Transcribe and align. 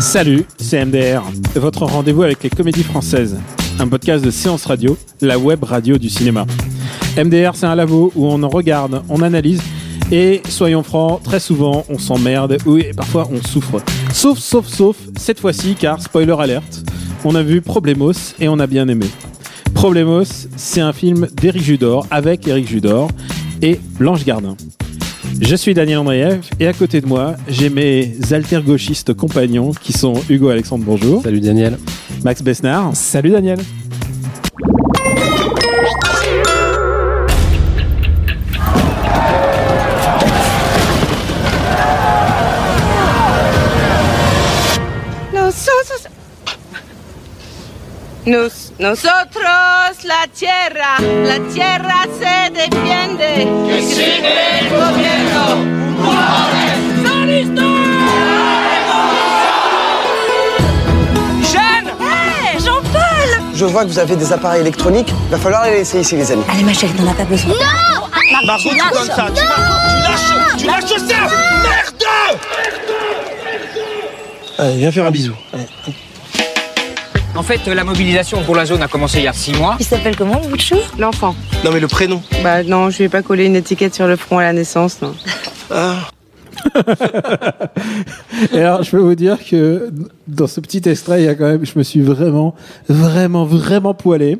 Salut, 0.00 0.44
c'est 0.58 0.84
MDR, 0.84 1.22
votre 1.54 1.86
rendez-vous 1.86 2.22
avec 2.22 2.42
les 2.42 2.50
comédies 2.50 2.82
françaises, 2.82 3.38
un 3.78 3.88
podcast 3.88 4.22
de 4.22 4.30
séance 4.30 4.66
radio, 4.66 4.98
la 5.22 5.38
web 5.38 5.64
radio 5.64 5.96
du 5.96 6.10
cinéma. 6.10 6.44
MDR, 7.16 7.52
c'est 7.54 7.64
un 7.64 7.74
labo 7.74 8.12
où 8.14 8.26
on 8.26 8.48
regarde, 8.48 9.02
on 9.08 9.22
analyse 9.22 9.62
et 10.12 10.42
soyons 10.48 10.82
francs, 10.82 11.22
très 11.22 11.40
souvent 11.40 11.84
on 11.88 11.98
s'emmerde, 11.98 12.58
oui, 12.66 12.84
parfois 12.94 13.26
on 13.32 13.42
souffre. 13.42 13.82
Sauf, 14.12 14.38
sauf, 14.38 14.68
sauf, 14.68 14.96
cette 15.16 15.40
fois-ci, 15.40 15.74
car 15.74 16.02
spoiler 16.02 16.36
alerte, 16.38 16.84
on 17.24 17.34
a 17.34 17.42
vu 17.42 17.62
Problemos 17.62 18.34
et 18.38 18.48
on 18.48 18.58
a 18.58 18.66
bien 18.66 18.86
aimé. 18.88 19.06
Problemos, 19.72 20.46
c'est 20.56 20.82
un 20.82 20.92
film 20.92 21.26
d'Éric 21.34 21.62
Judor, 21.62 22.06
avec 22.10 22.46
Éric 22.46 22.68
Judor 22.68 23.10
et 23.62 23.80
Blanche 23.98 24.24
Gardin. 24.24 24.56
Je 25.40 25.56
suis 25.56 25.74
Daniel 25.74 25.98
Andreev 25.98 26.40
et 26.60 26.66
à 26.66 26.72
côté 26.72 27.00
de 27.00 27.06
moi, 27.06 27.36
j'ai 27.48 27.70
mes 27.70 28.12
alter-gauchistes 28.30 29.14
compagnons 29.14 29.72
qui 29.72 29.92
sont 29.92 30.14
Hugo 30.28 30.48
Alexandre, 30.48 30.84
bonjour. 30.84 31.22
Salut 31.22 31.40
Daniel. 31.40 31.78
Max 32.22 32.42
Besnard. 32.42 32.96
Salut 32.96 33.30
Daniel. 33.30 33.58
Nosotros. 45.32 46.08
Nos, 48.26 48.72
nosotros, 48.80 49.73
la 50.02 50.26
tierra, 50.32 50.98
la 51.00 51.38
tierra 51.52 52.04
se 52.18 52.50
defiende. 52.50 53.46
Que 53.68 53.82
sigue 53.82 54.58
el 54.60 54.68
gobierno. 54.70 55.44
Jeanne 61.52 61.90
Hé, 62.00 62.58
Jean-Paul 62.58 63.42
Je 63.54 63.64
vois 63.64 63.84
que 63.84 63.88
vous 63.88 63.98
avez 63.98 64.16
des 64.16 64.32
appareils 64.32 64.60
électroniques. 64.60 65.12
Va 65.30 65.38
falloir 65.38 65.64
les 65.64 65.72
laisser 65.78 66.00
ici, 66.00 66.16
les 66.16 66.30
amis. 66.32 66.44
Allez, 66.52 66.62
ma 66.64 66.72
chérie, 66.72 66.92
t'en 66.94 67.06
as 67.08 67.14
pas 67.14 67.24
besoin. 67.24 67.52
Non 67.52 68.46
Margot, 68.46 68.70
tu 68.70 68.76
donnes 68.76 69.06
ça, 69.06 69.26
tu, 69.34 69.40
tu 69.40 69.46
lâches, 69.46 70.58
tu 70.58 70.66
lâches 70.66 70.84
ça 70.98 71.14
Merde 71.62 72.38
Allez, 74.58 74.76
viens 74.76 74.92
faire 74.92 75.06
un 75.06 75.10
bisou. 75.10 75.34
Allez. 75.52 75.66
En 77.36 77.42
fait, 77.42 77.66
la 77.66 77.82
mobilisation 77.82 78.44
pour 78.44 78.54
la 78.54 78.64
zone 78.64 78.80
a 78.82 78.86
commencé 78.86 79.18
il 79.18 79.24
y 79.24 79.28
a 79.28 79.32
six 79.32 79.52
mois. 79.54 79.76
Il 79.80 79.84
s'appelle 79.84 80.14
comment, 80.14 80.40
le 80.40 80.48
bout 80.48 80.56
de 80.56 80.62
chou 80.62 80.76
L'enfant. 80.98 81.34
Non, 81.64 81.72
mais 81.72 81.80
le 81.80 81.88
prénom. 81.88 82.22
Bah 82.44 82.62
non, 82.62 82.90
je 82.90 82.98
vais 82.98 83.08
pas 83.08 83.22
coller 83.22 83.46
une 83.46 83.56
étiquette 83.56 83.92
sur 83.92 84.06
le 84.06 84.14
front 84.14 84.38
à 84.38 84.42
la 84.42 84.52
naissance, 84.52 85.02
non. 85.02 85.14
Ah. 85.68 85.96
Et 88.52 88.60
alors, 88.60 88.84
je 88.84 88.90
peux 88.92 88.98
vous 88.98 89.16
dire 89.16 89.38
que 89.44 89.90
dans 90.28 90.46
ce 90.46 90.60
petit 90.60 90.88
extrait, 90.88 91.22
il 91.22 91.24
y 91.24 91.28
a 91.28 91.34
quand 91.34 91.46
même, 91.46 91.66
je 91.66 91.76
me 91.76 91.82
suis 91.82 92.02
vraiment, 92.02 92.54
vraiment, 92.88 93.44
vraiment 93.44 93.94
poilé. 93.94 94.38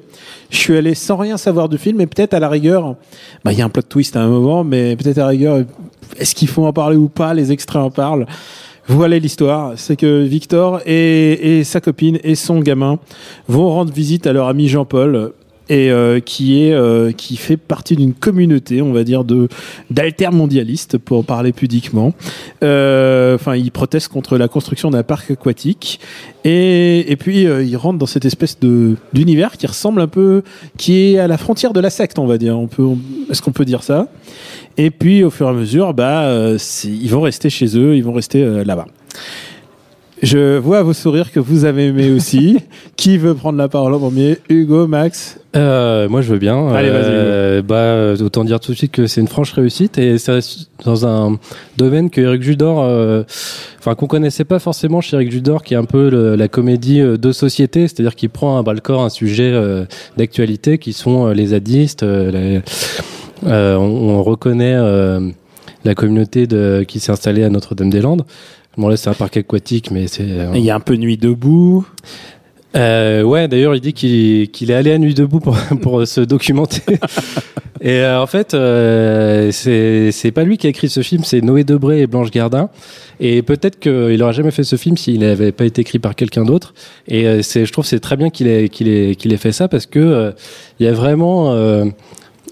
Je 0.51 0.57
suis 0.57 0.77
allé 0.77 0.95
sans 0.95 1.17
rien 1.17 1.37
savoir 1.37 1.69
du 1.69 1.79
film, 1.79 2.01
et 2.01 2.07
peut-être 2.07 2.33
à 2.33 2.39
la 2.39 2.49
rigueur, 2.49 2.95
bah, 3.45 3.53
il 3.53 3.59
y 3.59 3.63
a 3.63 3.65
un 3.65 3.71
plot 3.71 3.83
twist 3.83 4.15
à 4.15 4.21
un 4.21 4.29
moment, 4.29 4.63
mais 4.63 4.95
peut-être 4.95 5.19
à 5.19 5.23
la 5.23 5.29
rigueur, 5.29 5.65
est-ce 6.17 6.37
qu'il 6.37 6.49
faut 6.49 6.65
en 6.65 6.73
parler 6.73 6.97
ou 6.97 7.09
pas? 7.09 7.35
Les 7.35 7.51
extraits 7.51 7.83
en 7.83 7.91
parlent. 7.91 8.27
Voilà 8.87 9.19
l'histoire, 9.19 9.72
c'est 9.77 9.97
que 9.97 10.25
Victor 10.25 10.81
et, 10.84 11.59
et 11.59 11.65
sa 11.65 11.81
copine 11.81 12.19
et 12.22 12.34
son 12.34 12.61
gamin 12.61 12.99
vont 13.49 13.71
rendre 13.71 13.93
visite 13.93 14.27
à 14.27 14.33
leur 14.33 14.49
ami 14.49 14.69
Jean-Paul 14.69 15.33
et 15.71 15.91
euh, 15.91 16.21
qui 16.21 16.62
est 16.62 16.72
euh, 16.72 17.12
qui 17.12 17.37
fait 17.37 17.56
partie 17.56 17.97
d'une 17.97 18.12
communauté, 18.12 18.83
on 18.83 18.93
va 18.93 19.03
dire 19.03 19.25
de 19.25 19.49
d'altermondialistes 19.91 20.99
pour 20.99 21.25
parler 21.25 21.53
pudiquement. 21.53 22.12
Euh, 22.62 23.34
Enfin, 23.34 23.56
ils 23.56 23.73
protestent 23.73 24.09
contre 24.09 24.37
la 24.39 24.49
construction 24.49 24.91
d'un 24.91 25.03
parc 25.03 25.31
aquatique 25.31 26.00
et 26.44 27.11
et 27.11 27.17
puis 27.17 27.47
euh, 27.47 27.65
ils 27.65 27.77
rentrent 27.77 27.99
dans 27.99 28.06
cette 28.06 28.27
espèce 28.27 28.61
de 28.61 28.97
d'univers 29.12 29.56
qui 29.56 29.67
ressemble 29.67 30.00
un 30.00 30.06
peu, 30.09 30.43
qui 30.77 30.99
est 30.99 31.19
à 31.19 31.27
la 31.27 31.39
frontière 31.39 31.73
de 31.73 31.81
la 31.81 31.91
secte, 31.91 32.19
on 32.19 32.27
va 32.27 32.39
dire. 32.39 32.59
Est-ce 33.31 33.41
qu'on 33.41 33.53
peut 33.53 33.65
dire 33.65 33.83
ça? 33.83 34.09
Et 34.77 34.91
puis 34.91 35.23
au 35.25 35.31
fur 35.31 35.47
et 35.47 35.51
à 35.51 35.53
mesure, 35.53 35.95
bah, 35.95 36.25
euh, 36.25 36.59
ils 36.85 37.09
vont 37.11 37.21
rester 37.21 37.51
chez 37.51 37.77
eux, 37.79 37.95
ils 37.97 38.03
vont 38.05 38.12
rester 38.12 38.43
euh, 38.43 38.65
là-bas. 38.65 38.87
Je 40.23 40.57
vois 40.57 40.79
à 40.79 40.83
vos 40.83 40.95
sourires 40.95 41.31
que 41.33 41.41
vous 41.41 41.65
avez 41.67 41.87
aimé 41.89 42.11
aussi. 42.11 42.59
Qui 42.97 43.19
veut 43.19 43.35
prendre 43.35 43.59
la 43.59 43.69
parole 43.69 43.93
en 43.95 43.99
premier? 43.99 44.39
Hugo, 44.49 44.87
Max? 44.87 45.39
Euh, 45.55 46.09
moi, 46.09 46.23
je 46.23 46.33
veux 46.33 46.39
bien. 46.39 46.69
Allez, 46.69 46.89
vas-y, 46.91 47.03
Euh, 47.09 47.62
bah, 47.62 47.75
euh, 47.75 48.17
autant 48.19 48.43
dire 48.45 48.59
tout 48.59 48.73
de 48.73 48.77
suite 48.77 48.93
que 48.93 49.07
c'est 49.07 49.21
une 49.21 49.29
franche 49.29 49.53
réussite 49.53 49.99
et 49.99 50.17
c'est 50.19 50.39
dans 50.85 51.06
un 51.06 51.39
domaine 51.77 52.09
que 52.11 52.21
Eric 52.23 52.43
Judor, 52.43 52.83
euh, 52.83 53.23
enfin 53.81 53.95
qu'on 53.95 54.06
connaissait 54.06 54.45
pas 54.45 54.59
forcément 54.59 55.01
chez 55.01 55.15
Eric 55.17 55.31
Judor, 55.31 55.62
qui 55.62 55.75
est 55.75 55.77
un 55.77 55.85
peu 55.85 56.09
le- 56.09 56.37
la 56.37 56.49
comédie 56.49 57.01
euh, 57.01 57.17
de 57.19 57.31
société, 57.31 57.87
c'est-à-dire 57.87 58.15
qu'il 58.17 58.31
prend 58.31 58.56
à 58.59 58.62
bras 58.62 58.73
le 58.75 58.81
corps 58.81 59.03
un 59.05 59.11
sujet 59.11 59.51
euh, 59.53 59.85
d'actualité 60.17 60.79
qui 60.79 60.93
sont 60.93 61.27
euh, 61.29 61.35
les 61.35 61.47
zadistes. 61.49 62.03
euh, 62.03 62.31
les- 62.31 62.62
euh, 63.47 63.77
on, 63.77 64.10
on 64.19 64.22
reconnaît 64.22 64.75
euh, 64.75 65.21
la 65.84 65.94
communauté 65.94 66.47
de, 66.47 66.84
qui 66.87 67.00
s'est 67.00 67.12
installée 67.12 67.44
à 67.44 67.50
Notre-Dame-des-Landes. 67.50 68.25
Bon 68.77 68.88
là, 68.88 68.97
c'est 68.97 69.09
un 69.09 69.15
parc 69.15 69.37
aquatique, 69.37 69.91
mais 69.91 70.06
c'est 70.09 70.25
euh, 70.27 70.50
Il 70.55 70.65
y 70.65 70.71
a 70.71 70.75
un 70.75 70.81
peu 70.81 70.94
Nuit 70.97 71.16
debout. 71.16 71.87
euh, 72.77 73.22
ouais, 73.22 73.47
d'ailleurs, 73.47 73.75
il 73.75 73.81
dit 73.81 73.93
qu'il 73.93 74.50
qu'il 74.50 74.71
est 74.71 74.75
allé 74.75 74.91
à 74.93 74.99
Nuit 74.99 75.15
debout 75.15 75.41
pour, 75.41 75.56
pour 75.82 76.06
se 76.06 76.21
documenter. 76.21 76.82
Et 77.81 78.00
euh, 78.00 78.22
en 78.22 78.27
fait, 78.27 78.55
euh, 78.55 79.50
c'est 79.53 80.32
pas 80.32 80.43
lui 80.43 80.56
qui 80.56 80.66
a 80.66 80.71
écrit 80.71 80.88
ce 80.88 81.03
film, 81.03 81.22
c'est 81.22 81.43
Noé 81.43 81.65
Debré 81.65 82.00
et 82.00 82.06
Blanche 82.06 82.31
Gardin. 82.31 82.71
Et 83.21 83.43
peut-être 83.43 83.78
qu'il 83.78 84.22
aurait 84.22 84.32
jamais 84.32 84.53
fait 84.53 84.65
ce 84.65 84.76
film 84.76 84.97
s'il 84.97 85.21
n'avait 85.21 85.53
pas 85.53 85.66
été 85.66 85.82
écrit 85.82 85.99
par 85.99 86.15
quelqu'un 86.15 86.44
d'autre. 86.44 86.72
Et 87.09 87.26
euh, 87.26 87.43
c'est, 87.43 87.66
je 87.66 87.72
trouve, 87.72 87.84
c'est 87.84 88.00
très 88.00 88.16
bien 88.16 88.31
qu'il 88.31 88.49
ait 88.49 88.71
qu'il 88.71 88.88
ait 88.88 89.15
qu'il 89.16 89.34
ait 89.34 89.37
fait 89.37 89.53
ça 89.53 89.69
parce 89.69 89.84
que 89.84 89.99
euh, 89.99 90.32
il 90.81 90.87
y 90.87 90.88
a 90.88 90.93
vraiment 90.93 91.53
euh, 91.53 91.84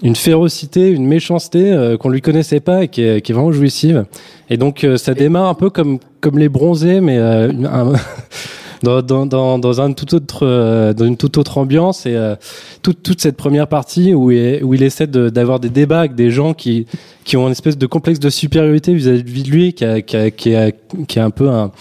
une 0.01 0.15
férocité, 0.15 0.89
une 0.89 1.05
méchanceté 1.05 1.71
euh, 1.71 1.97
qu'on 1.97 2.09
lui 2.09 2.21
connaissait 2.21 2.59
pas 2.59 2.83
et 2.83 2.87
qui 2.87 3.01
est, 3.03 3.21
qui 3.21 3.31
est 3.31 3.35
vraiment 3.35 3.51
jouissive. 3.51 4.05
Et 4.49 4.57
donc 4.57 4.83
euh, 4.83 4.97
ça 4.97 5.13
démarre 5.13 5.47
un 5.47 5.53
peu 5.53 5.69
comme 5.69 5.99
comme 6.21 6.39
les 6.39 6.49
bronzés, 6.49 6.99
mais 7.01 7.17
euh, 7.17 7.51
un- 7.71 7.93
dans, 8.83 9.01
dans, 9.01 9.25
dans, 9.25 9.59
dans 9.59 9.79
un 9.81 9.93
tout 9.93 10.13
autre 10.13 10.39
euh, 10.45 10.93
dans 10.93 11.05
une 11.05 11.15
toute 11.15 11.37
autre 11.37 11.57
ambiance 11.57 12.05
et 12.05 12.15
euh, 12.15 12.35
toute 12.81 13.01
toute 13.01 13.21
cette 13.21 13.37
première 13.37 13.67
partie 13.67 14.13
où 14.13 14.29
il, 14.31 14.61
où 14.63 14.73
il 14.73 14.83
essaie 14.83 15.07
d'avoir 15.07 15.59
des 15.61 15.69
débats 15.69 15.99
avec 15.99 16.15
des 16.15 16.31
gens 16.31 16.53
qui 16.53 16.85
qui 17.23 17.37
ont 17.37 17.45
une 17.45 17.53
espèce 17.53 17.77
de 17.77 17.85
complexe 17.85 18.19
de 18.19 18.29
supériorité 18.29 18.93
vis-à-vis 18.93 19.43
de 19.43 19.49
lui 19.49 19.73
qui 19.73 19.85
a, 19.85 20.01
qui 20.01 20.17
a, 20.17 20.31
qui 20.31 20.53
a, 20.55 20.71
qui 21.07 21.19
un 21.19 21.29
peu 21.29 21.49
un 21.49 21.71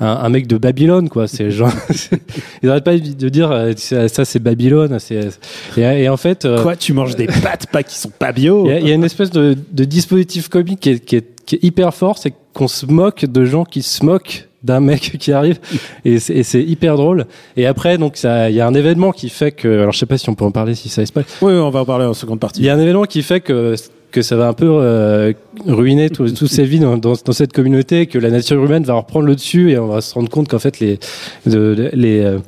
un, 0.00 0.06
un 0.06 0.28
mec 0.28 0.46
de 0.46 0.56
Babylone 0.56 1.08
quoi. 1.08 1.28
C'est 1.28 1.50
genre 1.50 1.72
ils 2.62 2.66
n'arrêtent 2.66 2.84
pas 2.84 2.96
de 2.98 3.28
dire 3.28 3.50
euh, 3.50 3.72
ça 3.76 4.24
c'est 4.24 4.38
Babylone 4.38 4.98
et, 5.10 5.80
et 5.80 6.08
en 6.08 6.16
fait 6.16 6.44
euh, 6.44 6.62
Quoi, 6.62 6.76
tu 6.76 6.92
manges 6.92 7.16
des 7.16 7.26
pâtes 7.42 7.66
pas 7.66 7.82
qui 7.82 7.96
sont 7.96 8.10
pas 8.10 8.32
bio 8.32 8.66
il 8.66 8.70
y, 8.70 8.74
a, 8.74 8.80
il 8.80 8.88
y 8.88 8.90
a 8.90 8.94
une 8.94 9.04
espèce 9.04 9.30
de, 9.30 9.56
de 9.70 9.84
dispositif 9.84 10.48
comique 10.48 10.80
qui 10.80 10.90
est, 10.90 11.00
qui 11.00 11.16
est, 11.16 11.44
qui 11.44 11.56
est 11.56 11.64
hyper 11.64 11.94
fort, 11.94 12.18
c'est 12.18 12.32
qu'on 12.54 12.68
se 12.68 12.86
moque 12.86 13.24
de 13.24 13.44
gens 13.44 13.64
qui 13.64 13.82
se 13.82 14.04
moquent 14.04 14.48
d'un 14.62 14.80
mec 14.80 15.16
qui 15.18 15.32
arrive 15.32 15.58
et 16.04 16.18
c'est 16.18 16.34
et 16.34 16.42
c'est 16.42 16.62
hyper 16.62 16.96
drôle. 16.96 17.26
Et 17.56 17.66
après 17.66 17.98
donc 17.98 18.16
ça 18.16 18.50
il 18.50 18.56
y 18.56 18.60
a 18.60 18.66
un 18.66 18.74
événement 18.74 19.12
qui 19.12 19.28
fait 19.28 19.52
que 19.52 19.68
alors 19.68 19.92
je 19.92 19.98
sais 19.98 20.06
pas 20.06 20.18
si 20.18 20.28
on 20.28 20.34
peut 20.34 20.44
en 20.44 20.50
parler 20.50 20.74
si 20.74 20.88
ça 20.88 21.04
se 21.04 21.12
passe. 21.12 21.26
Oui, 21.42 21.52
on 21.52 21.70
va 21.70 21.80
en 21.80 21.84
parler 21.84 22.06
en 22.06 22.14
seconde 22.14 22.40
partie. 22.40 22.60
il 22.60 22.66
y 22.66 22.70
a 22.70 22.74
un 22.74 22.80
événement 22.80 23.04
qui 23.04 23.22
fait 23.22 23.40
que 23.40 23.74
que 24.10 24.22
ça 24.22 24.36
va 24.36 24.48
un 24.48 24.52
peu 24.52 24.66
euh, 24.68 25.32
ruiner 25.66 26.10
tout- 26.10 26.30
toute 26.34 26.50
sa 26.50 26.62
vie 26.62 26.78
dans, 26.80 26.96
dans, 26.96 27.14
dans 27.24 27.32
cette 27.32 27.52
communauté, 27.52 28.06
que 28.06 28.18
la 28.18 28.30
nature 28.30 28.62
humaine 28.64 28.84
va 28.84 28.94
reprendre 28.94 29.26
le 29.26 29.34
dessus 29.34 29.70
et 29.70 29.78
on 29.78 29.86
va 29.88 30.00
se 30.00 30.14
rendre 30.14 30.28
compte 30.28 30.48
qu'en 30.48 30.58
fait 30.58 30.80
les 30.80 30.98
de- 31.46 31.90
les 31.92 32.20
euh, 32.20 32.38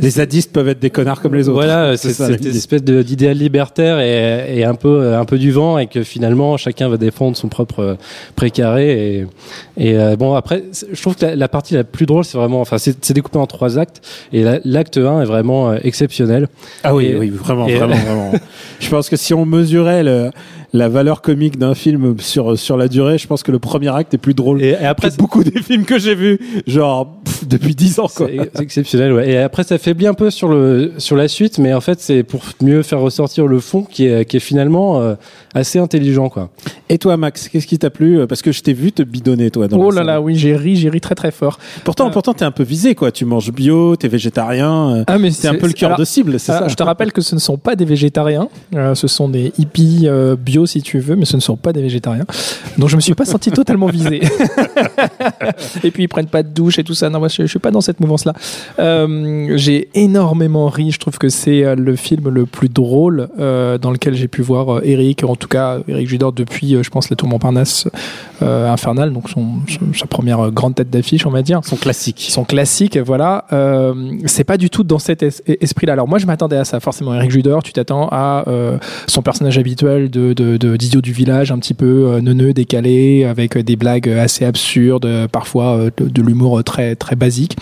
Les 0.00 0.10
zadistes 0.10 0.52
peuvent 0.52 0.68
être 0.68 0.78
des 0.80 0.90
connards 0.90 1.20
comme 1.20 1.34
les 1.34 1.48
autres. 1.48 1.54
Voilà, 1.58 1.96
c'est 1.96 2.12
ça, 2.12 2.26
cette 2.28 2.44
espèce 2.46 2.82
d'idéal 2.82 3.36
libertaire 3.36 3.98
et, 4.00 4.58
et 4.58 4.64
un 4.64 4.74
peu 4.74 5.14
un 5.14 5.24
peu 5.24 5.38
du 5.38 5.50
vent 5.52 5.78
et 5.78 5.86
que 5.86 6.02
finalement 6.02 6.56
chacun 6.56 6.88
va 6.88 6.96
défendre 6.96 7.36
son 7.36 7.48
propre 7.48 7.80
euh, 7.80 7.94
précaré 8.34 9.18
et, 9.18 9.26
et 9.76 9.98
euh, 9.98 10.16
bon 10.16 10.34
après 10.34 10.64
je 10.92 11.00
trouve 11.00 11.16
que 11.16 11.24
la, 11.26 11.36
la 11.36 11.48
partie 11.48 11.74
la 11.74 11.84
plus 11.84 12.06
drôle 12.06 12.24
c'est 12.24 12.36
vraiment 12.38 12.60
enfin 12.60 12.78
c'est 12.78 12.96
c'est 13.04 13.14
découpé 13.14 13.38
en 13.38 13.46
trois 13.46 13.78
actes 13.78 14.00
et 14.32 14.42
la- 14.42 14.58
l'acte 14.64 14.98
1 14.98 15.22
est 15.22 15.24
vraiment 15.26 15.70
euh, 15.70 15.78
exceptionnel. 15.82 16.48
Ah 16.84 16.94
oui, 16.94 17.06
Et- 17.06 17.16
oui, 17.16 17.28
vraiment, 17.30 17.66
et- 17.68 17.76
vraiment, 17.76 17.94
vraiment. 17.96 18.32
Je 18.80 18.88
pense 18.88 19.08
que 19.08 19.16
si 19.16 19.34
on 19.34 19.44
mesurait 19.46 20.02
le- 20.02 20.30
la 20.72 20.88
valeur 20.88 21.22
comique 21.22 21.58
d'un 21.58 21.74
film 21.74 22.16
sur 22.18 22.58
sur 22.58 22.76
la 22.76 22.88
durée, 22.88 23.16
je 23.18 23.26
pense 23.26 23.42
que 23.42 23.50
le 23.52 23.58
premier 23.58 23.88
acte 23.94 24.12
est 24.12 24.18
plus 24.18 24.34
drôle 24.34 24.62
Et, 24.62 24.70
et 24.70 24.84
après 24.84 25.10
que 25.10 25.16
beaucoup 25.16 25.42
des 25.42 25.62
films 25.62 25.84
que 25.84 25.98
j'ai 25.98 26.14
vus, 26.14 26.38
genre 26.66 27.15
depuis 27.48 27.74
dix 27.74 27.98
ans 27.98 28.08
quoi. 28.14 28.28
C'est 28.54 28.62
exceptionnel, 28.62 29.12
ouais. 29.12 29.30
Et 29.30 29.38
après, 29.38 29.64
ça 29.64 29.78
faiblit 29.78 30.06
un 30.06 30.14
peu 30.14 30.30
sur 30.30 30.48
le 30.48 30.92
sur 30.98 31.16
la 31.16 31.28
suite, 31.28 31.58
mais 31.58 31.72
en 31.74 31.80
fait, 31.80 32.00
c'est 32.00 32.22
pour 32.22 32.42
mieux 32.62 32.82
faire 32.82 33.00
ressortir 33.00 33.46
le 33.46 33.60
fond 33.60 33.82
qui 33.82 34.06
est 34.06 34.24
qui 34.24 34.36
est 34.36 34.40
finalement 34.40 35.00
euh, 35.00 35.14
assez 35.54 35.78
intelligent, 35.78 36.28
quoi. 36.28 36.50
Et 36.88 36.98
toi, 36.98 37.16
Max, 37.16 37.48
qu'est-ce 37.48 37.66
qui 37.66 37.78
t'a 37.78 37.90
plu? 37.90 38.26
Parce 38.28 38.42
que 38.42 38.52
je 38.52 38.62
t'ai 38.62 38.72
vu 38.72 38.92
te 38.92 39.02
bidonner, 39.02 39.50
toi. 39.50 39.68
Dans 39.68 39.78
Oh 39.78 39.90
la 39.90 40.02
là 40.04 40.12
là, 40.14 40.20
oui, 40.20 40.36
j'ai 40.36 40.54
ri, 40.56 40.76
j'ai 40.76 40.88
ri 40.88 41.00
très 41.00 41.14
très 41.14 41.30
fort. 41.30 41.58
Pourtant, 41.84 42.08
Euh, 42.08 42.10
pourtant, 42.10 42.32
t'es 42.34 42.44
un 42.44 42.50
peu 42.50 42.62
visé, 42.62 42.94
quoi. 42.94 43.10
Tu 43.10 43.24
manges 43.24 43.50
bio, 43.52 43.96
t'es 43.96 44.08
végétarien. 44.08 44.96
euh, 44.96 45.04
Ah, 45.06 45.18
mais 45.18 45.30
c'est 45.30 45.48
un 45.48 45.54
peu 45.54 45.66
le 45.66 45.72
cœur 45.72 45.88
alors, 45.90 45.98
de 45.98 46.04
cible, 46.04 46.38
c'est 46.38 46.52
alors, 46.52 46.64
ça 46.64 46.68
Je 46.68 46.74
te 46.76 46.82
rappelle 46.82 47.12
que 47.12 47.20
ce 47.20 47.34
ne 47.34 47.40
sont 47.40 47.56
pas 47.58 47.74
des 47.76 47.84
végétariens, 47.84 48.48
euh, 48.74 48.94
ce 48.94 49.08
sont 49.08 49.28
des 49.28 49.52
hippies 49.58 50.02
euh, 50.04 50.36
bio 50.36 50.66
si 50.66 50.82
tu 50.82 50.98
veux, 51.00 51.16
mais 51.16 51.24
ce 51.24 51.36
ne 51.36 51.40
sont 51.42 51.56
pas 51.56 51.72
des 51.72 51.82
végétariens. 51.82 52.24
Donc 52.78 52.88
je 52.88 52.96
me 52.96 53.00
suis 53.00 53.14
pas 53.14 53.24
senti 53.24 53.50
totalement 53.50 53.86
visé. 53.88 54.20
et 55.84 55.90
puis 55.90 56.04
ils 56.04 56.08
prennent 56.08 56.26
pas 56.28 56.42
de 56.42 56.48
douche 56.48 56.78
et 56.78 56.84
tout 56.84 56.94
ça. 56.94 57.08
Non, 57.10 57.20
moi 57.26 57.28
je, 57.28 57.42
je 57.42 57.46
suis 57.48 57.58
pas 57.58 57.70
dans 57.72 57.80
cette 57.80 58.00
mouvance-là. 58.00 58.32
Euh, 58.78 59.52
j'ai 59.56 59.88
énormément 59.94 60.68
ri. 60.68 60.90
Je 60.92 60.98
trouve 60.98 61.18
que 61.18 61.28
c'est 61.28 61.64
euh, 61.64 61.74
le 61.74 61.96
film 61.96 62.28
le 62.28 62.46
plus 62.46 62.68
drôle 62.68 63.28
euh, 63.38 63.78
dans 63.78 63.90
lequel 63.90 64.14
j'ai 64.14 64.28
pu 64.28 64.42
voir 64.42 64.80
Eric, 64.84 65.24
en 65.24 65.34
tout 65.36 65.48
cas 65.48 65.78
Eric 65.88 66.08
Judor 66.08 66.32
depuis, 66.32 66.76
je 66.82 66.90
pense, 66.90 67.10
La 67.10 67.16
Tour 67.16 67.28
Montparnasse 67.28 67.88
euh, 68.42 68.70
Infernal, 68.70 69.12
donc 69.12 69.28
son, 69.28 69.46
son- 69.68 69.92
sa 69.94 70.06
première 70.06 70.50
grande 70.52 70.74
tête 70.76 70.90
d'affiche, 70.90 71.26
on 71.26 71.30
va 71.30 71.42
dire 71.42 71.60
Son 71.64 71.76
classique. 71.76 72.16
qui 72.16 72.30
sont 72.30 72.44
classiques, 72.44 72.96
voilà. 72.98 73.44
C'est 74.26 74.44
pas 74.44 74.56
du 74.56 74.70
tout 74.70 74.84
dans 74.84 74.98
cet 74.98 75.22
es- 75.22 75.30
esprit-là. 75.60 75.94
Alors 75.94 76.08
moi, 76.08 76.18
je 76.18 76.26
m'attendais 76.26 76.56
à 76.56 76.64
ça. 76.64 76.78
Forcément, 76.80 77.14
Eric 77.14 77.30
Judor, 77.30 77.62
tu 77.62 77.72
t'attends 77.72 78.08
à 78.12 78.44
son 79.06 79.22
personnage 79.22 79.58
habituel 79.58 80.10
de 80.10 80.76
d'idiot 80.76 81.00
du 81.00 81.12
village, 81.12 81.50
un 81.50 81.58
petit 81.58 81.74
peu 81.74 82.18
neuneux, 82.20 82.52
décalé, 82.52 83.24
avec 83.24 83.56
des 83.58 83.76
blagues 83.76 84.08
assez 84.08 84.44
absurdes, 84.44 85.08
parfois 85.32 85.86
de, 85.96 86.08
de 86.08 86.22
l'humour 86.22 86.62
très 86.64 86.94
très 86.94 87.15
basique. 87.16 87.56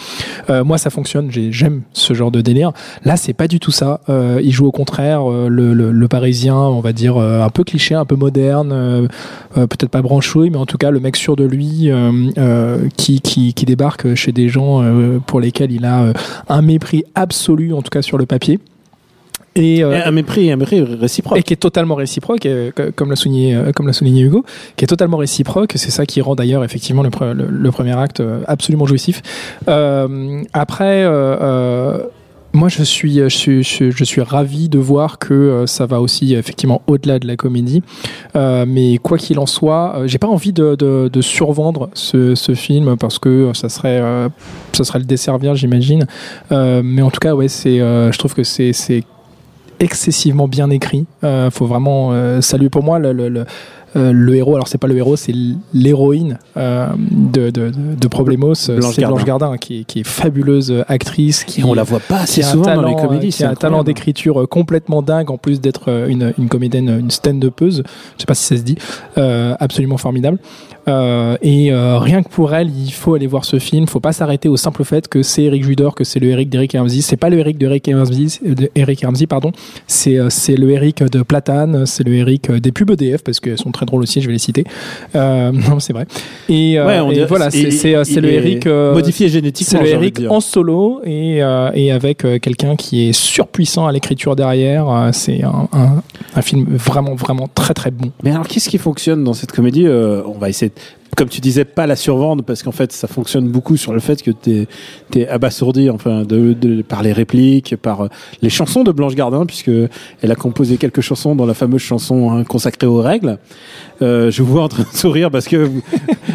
Euh, 0.50 0.64
moi, 0.64 0.78
ça 0.78 0.90
fonctionne. 0.90 1.30
J'ai- 1.30 1.52
J'aime 1.52 1.82
ce 1.92 2.14
genre 2.14 2.30
de 2.30 2.40
délire. 2.40 2.72
Là, 3.04 3.16
c'est 3.16 3.32
pas 3.32 3.48
du 3.48 3.60
tout 3.60 3.70
ça. 3.70 4.00
Euh, 4.08 4.40
il 4.42 4.52
joue 4.52 4.66
au 4.66 4.72
contraire 4.72 5.30
euh, 5.30 5.48
le, 5.48 6.08
Parisien, 6.08 6.56
on 6.56 6.80
va 6.80 6.92
dire 6.92 7.16
un 7.16 7.48
peu 7.48 7.64
cliché, 7.64 7.94
un 7.94 8.04
peu 8.04 8.14
moderne, 8.14 9.08
peut-être 9.54 9.88
pas 9.88 10.02
branchouille, 10.02 10.50
mais 10.50 10.58
en 10.58 10.66
tout 10.66 10.76
cas 10.76 10.90
le 10.90 11.00
mec 11.00 11.16
sûr 11.16 11.34
de 11.34 11.44
lui 11.44 11.90
qui, 12.96 13.64
débarque 13.66 14.14
chez 14.14 14.32
des 14.32 14.48
gens 14.48 14.84
pour 15.26 15.40
lesquels 15.40 15.72
il 15.72 15.86
a 15.86 16.12
un 16.48 16.62
mépris 16.62 17.04
absolu, 17.14 17.72
en 17.72 17.82
tout 17.82 17.90
cas 17.90 18.02
sur 18.02 18.18
le 18.18 18.26
papier. 18.26 18.60
Et, 19.56 19.84
euh, 19.84 19.92
Et 19.98 20.02
un 20.02 20.10
mépris, 20.10 20.50
un 20.50 20.56
mépris 20.56 20.80
réciproque. 20.82 21.38
et 21.38 21.42
qui 21.42 21.52
est 21.52 21.56
totalement 21.56 21.94
réciproque, 21.94 22.48
co- 22.74 22.82
comme 22.96 23.10
l'a 23.10 23.16
souligné, 23.16 23.54
euh, 23.54 23.70
comme 23.72 23.86
l'a 23.86 23.92
souligné 23.92 24.22
Hugo, 24.22 24.44
qui 24.76 24.84
est 24.84 24.88
totalement 24.88 25.16
réciproque. 25.18 25.72
C'est 25.76 25.90
ça 25.92 26.06
qui 26.06 26.20
rend 26.20 26.34
d'ailleurs 26.34 26.64
effectivement 26.64 27.02
le, 27.02 27.10
pre- 27.10 27.32
le- 27.32 27.46
le 27.48 27.70
premier 27.70 27.96
acte 27.96 28.20
euh, 28.20 28.40
absolument 28.48 28.86
jouissif. 28.86 29.22
Euh, 29.68 30.42
après. 30.52 31.04
euh, 31.04 31.36
euh, 31.40 31.98
moi, 32.56 32.68
je 32.68 32.84
suis, 32.84 33.14
je 33.18 33.26
suis, 33.28 33.64
je 33.64 33.68
suis, 33.68 33.90
je 33.90 34.04
suis 34.04 34.20
ravi 34.20 34.68
de 34.68 34.78
voir 34.78 35.18
que 35.18 35.64
ça 35.66 35.86
va 35.86 36.00
aussi 36.00 36.34
effectivement 36.36 36.82
au-delà 36.86 37.18
de 37.18 37.26
la 37.26 37.34
comédie. 37.34 37.82
Euh, 38.36 38.64
mais 38.64 38.98
quoi 38.98 39.18
qu'il 39.18 39.40
en 39.40 39.46
soit, 39.46 40.02
j'ai 40.06 40.18
pas 40.18 40.28
envie 40.28 40.52
de, 40.52 40.76
de, 40.76 41.10
de 41.12 41.20
survendre 41.20 41.90
ce, 41.94 42.36
ce 42.36 42.54
film 42.54 42.96
parce 42.96 43.18
que 43.18 43.50
ça 43.54 43.68
serait, 43.68 43.98
euh, 44.00 44.28
ça 44.70 44.84
serait 44.84 45.00
le 45.00 45.04
desservir, 45.04 45.56
j'imagine. 45.56 46.06
Euh, 46.52 46.80
mais 46.84 47.02
en 47.02 47.10
tout 47.10 47.18
cas, 47.18 47.34
ouais, 47.34 47.48
c'est, 47.48 47.80
euh, 47.80 48.12
je 48.12 48.18
trouve 48.20 48.34
que 48.34 48.44
c'est, 48.44 48.72
c'est 48.72 49.02
excessivement 49.80 50.48
bien 50.48 50.70
écrit. 50.70 51.06
Euh, 51.22 51.50
faut 51.50 51.66
vraiment 51.66 52.12
euh, 52.12 52.40
saluer 52.40 52.70
pour 52.70 52.82
moi 52.82 52.98
le, 52.98 53.12
le, 53.12 53.28
le, 53.28 53.46
le 53.94 54.34
héros. 54.34 54.54
Alors 54.54 54.68
c'est 54.68 54.78
pas 54.78 54.86
le 54.88 54.96
héros, 54.96 55.16
c'est 55.16 55.34
l'héroïne 55.72 56.38
euh, 56.56 56.88
de, 57.10 57.50
de, 57.50 57.70
de, 58.00 58.08
Problemos. 58.08 58.54
C'est 58.54 58.76
Blanche 58.76 58.96
Gardin. 58.96 59.24
Gardin, 59.24 59.56
qui, 59.56 59.80
est- 59.80 59.84
qui 59.84 60.00
est 60.00 60.06
fabuleuse 60.06 60.72
actrice, 60.88 61.44
qui 61.44 61.60
Et 61.60 61.64
on 61.64 61.74
la 61.74 61.82
voit 61.82 62.00
pas 62.00 62.20
assez 62.20 62.42
souvent 62.42 62.64
talent, 62.64 62.82
dans 62.82 62.88
les 62.88 62.94
comédies. 62.96 63.28
qui 63.30 63.42
a 63.44 63.50
un 63.50 63.54
talent 63.54 63.82
d'écriture 63.82 64.42
euh, 64.42 64.46
complètement 64.46 65.02
dingue, 65.02 65.30
en 65.30 65.38
plus 65.38 65.60
d'être 65.60 65.84
euh, 65.88 66.06
une, 66.08 66.32
une 66.38 66.48
comédienne, 66.48 66.88
une 67.00 67.10
stand-upeuse. 67.10 67.82
Je 68.16 68.20
sais 68.20 68.26
pas 68.26 68.34
si 68.34 68.44
ça 68.44 68.56
se 68.56 68.62
dit. 68.62 68.76
Euh, 69.18 69.54
absolument 69.60 69.96
formidable. 69.96 70.38
Euh, 70.86 71.36
et 71.40 71.72
euh, 71.72 71.98
rien 71.98 72.22
que 72.22 72.28
pour 72.28 72.52
elle, 72.54 72.70
il 72.70 72.90
faut 72.92 73.14
aller 73.14 73.26
voir 73.26 73.44
ce 73.44 73.58
film. 73.58 73.86
Faut 73.86 74.00
pas 74.00 74.12
s'arrêter 74.12 74.48
au 74.48 74.56
simple 74.56 74.84
fait 74.84 75.08
que 75.08 75.22
c'est 75.22 75.44
Eric 75.44 75.64
Judor, 75.64 75.94
que 75.94 76.04
c'est 76.04 76.20
le 76.20 76.28
Eric 76.28 76.50
d'Eric 76.50 76.72
Ramsey. 76.78 77.00
C'est 77.00 77.16
pas 77.16 77.30
le 77.30 77.38
Eric 77.38 77.56
d'Eric 77.58 77.86
de 77.88 78.70
Eric 78.74 79.00
Ramsey, 79.04 79.26
pardon. 79.26 79.50
C'est 79.86 80.18
euh, 80.18 80.28
c'est 80.30 80.56
le 80.56 80.70
Eric 80.70 81.02
de 81.02 81.22
Platane, 81.22 81.86
c'est 81.86 82.04
le 82.04 82.12
Eric 82.14 82.50
euh, 82.50 82.60
des 82.60 82.70
pubs 82.70 82.90
EDF 82.90 83.22
parce 83.24 83.40
qu'elles 83.40 83.58
sont 83.58 83.70
très 83.72 83.83
drôles 83.84 84.02
aussi. 84.02 84.20
Je 84.20 84.26
vais 84.26 84.32
les 84.32 84.38
citer. 84.38 84.64
Euh, 85.14 85.52
non, 85.70 85.80
c'est 85.80 85.92
vrai. 85.92 86.06
Et, 86.48 86.78
euh, 86.78 86.86
Ouais, 86.86 87.00
on 87.00 87.10
et 87.10 87.14
dirait- 87.14 87.26
voilà, 87.26 87.46
il- 87.52 87.52
c'est 87.52 87.70
c'est, 87.70 87.94
euh, 87.94 88.04
c'est 88.04 88.20
le 88.20 88.30
Eric 88.30 88.66
modifié 88.66 89.28
c'est 89.28 89.32
génétiquement. 89.34 89.80
le 89.82 89.96
envie 89.96 90.10
de 90.12 90.20
Eric 90.22 90.30
en 90.32 90.40
solo 90.40 91.00
et, 91.04 91.38
et 91.74 91.92
avec 91.92 92.18
quelqu'un 92.40 92.76
qui 92.76 93.08
est 93.08 93.12
surpuissant 93.12 93.86
à 93.86 93.92
l'écriture 93.92 94.36
derrière. 94.36 95.10
C'est 95.12 95.42
un, 95.42 95.68
un, 95.72 96.02
un 96.34 96.42
film 96.42 96.66
vraiment, 96.68 97.14
vraiment 97.14 97.48
très, 97.54 97.74
très 97.74 97.90
bon. 97.90 98.10
Mais 98.22 98.30
alors, 98.30 98.46
qu'est-ce 98.48 98.68
qui 98.68 98.78
fonctionne 98.78 99.24
dans 99.24 99.34
cette 99.34 99.52
comédie? 99.52 99.86
On 99.88 100.38
va 100.38 100.48
essayer, 100.48 100.70
de- 100.70 100.74
comme 101.16 101.28
tu 101.28 101.40
disais, 101.40 101.64
pas 101.64 101.86
la 101.86 101.96
survendre 101.96 102.42
parce 102.44 102.62
qu'en 102.62 102.72
fait, 102.72 102.92
ça 102.92 103.08
fonctionne 103.08 103.48
beaucoup 103.48 103.76
sur 103.76 103.92
le 103.92 104.00
fait 104.00 104.22
que 104.22 104.30
t'es 104.30 104.66
es 105.14 105.28
abasourdi, 105.28 105.90
enfin, 105.90 106.22
de, 106.22 106.52
de- 106.52 106.82
par 106.82 107.02
les 107.02 107.12
répliques, 107.12 107.76
par 107.76 108.02
euh, 108.02 108.08
les 108.42 108.50
chansons 108.50 108.84
de 108.84 108.92
Blanche 108.92 109.14
Gardin, 109.14 109.46
puisque 109.46 109.70
elle 110.22 110.32
a 110.32 110.34
composé 110.34 110.76
quelques 110.76 111.00
chansons 111.00 111.34
dans 111.34 111.46
la 111.46 111.54
fameuse 111.54 111.80
chanson 111.82 112.32
hein, 112.32 112.44
consacrée 112.44 112.86
aux 112.86 113.00
règles. 113.00 113.38
Euh, 114.02 114.30
je 114.30 114.42
vous 114.42 114.52
vois 114.52 114.64
en 114.64 114.68
train 114.68 114.82
de 114.82 114.96
sourire 114.96 115.30
parce 115.30 115.46
que 115.46 115.56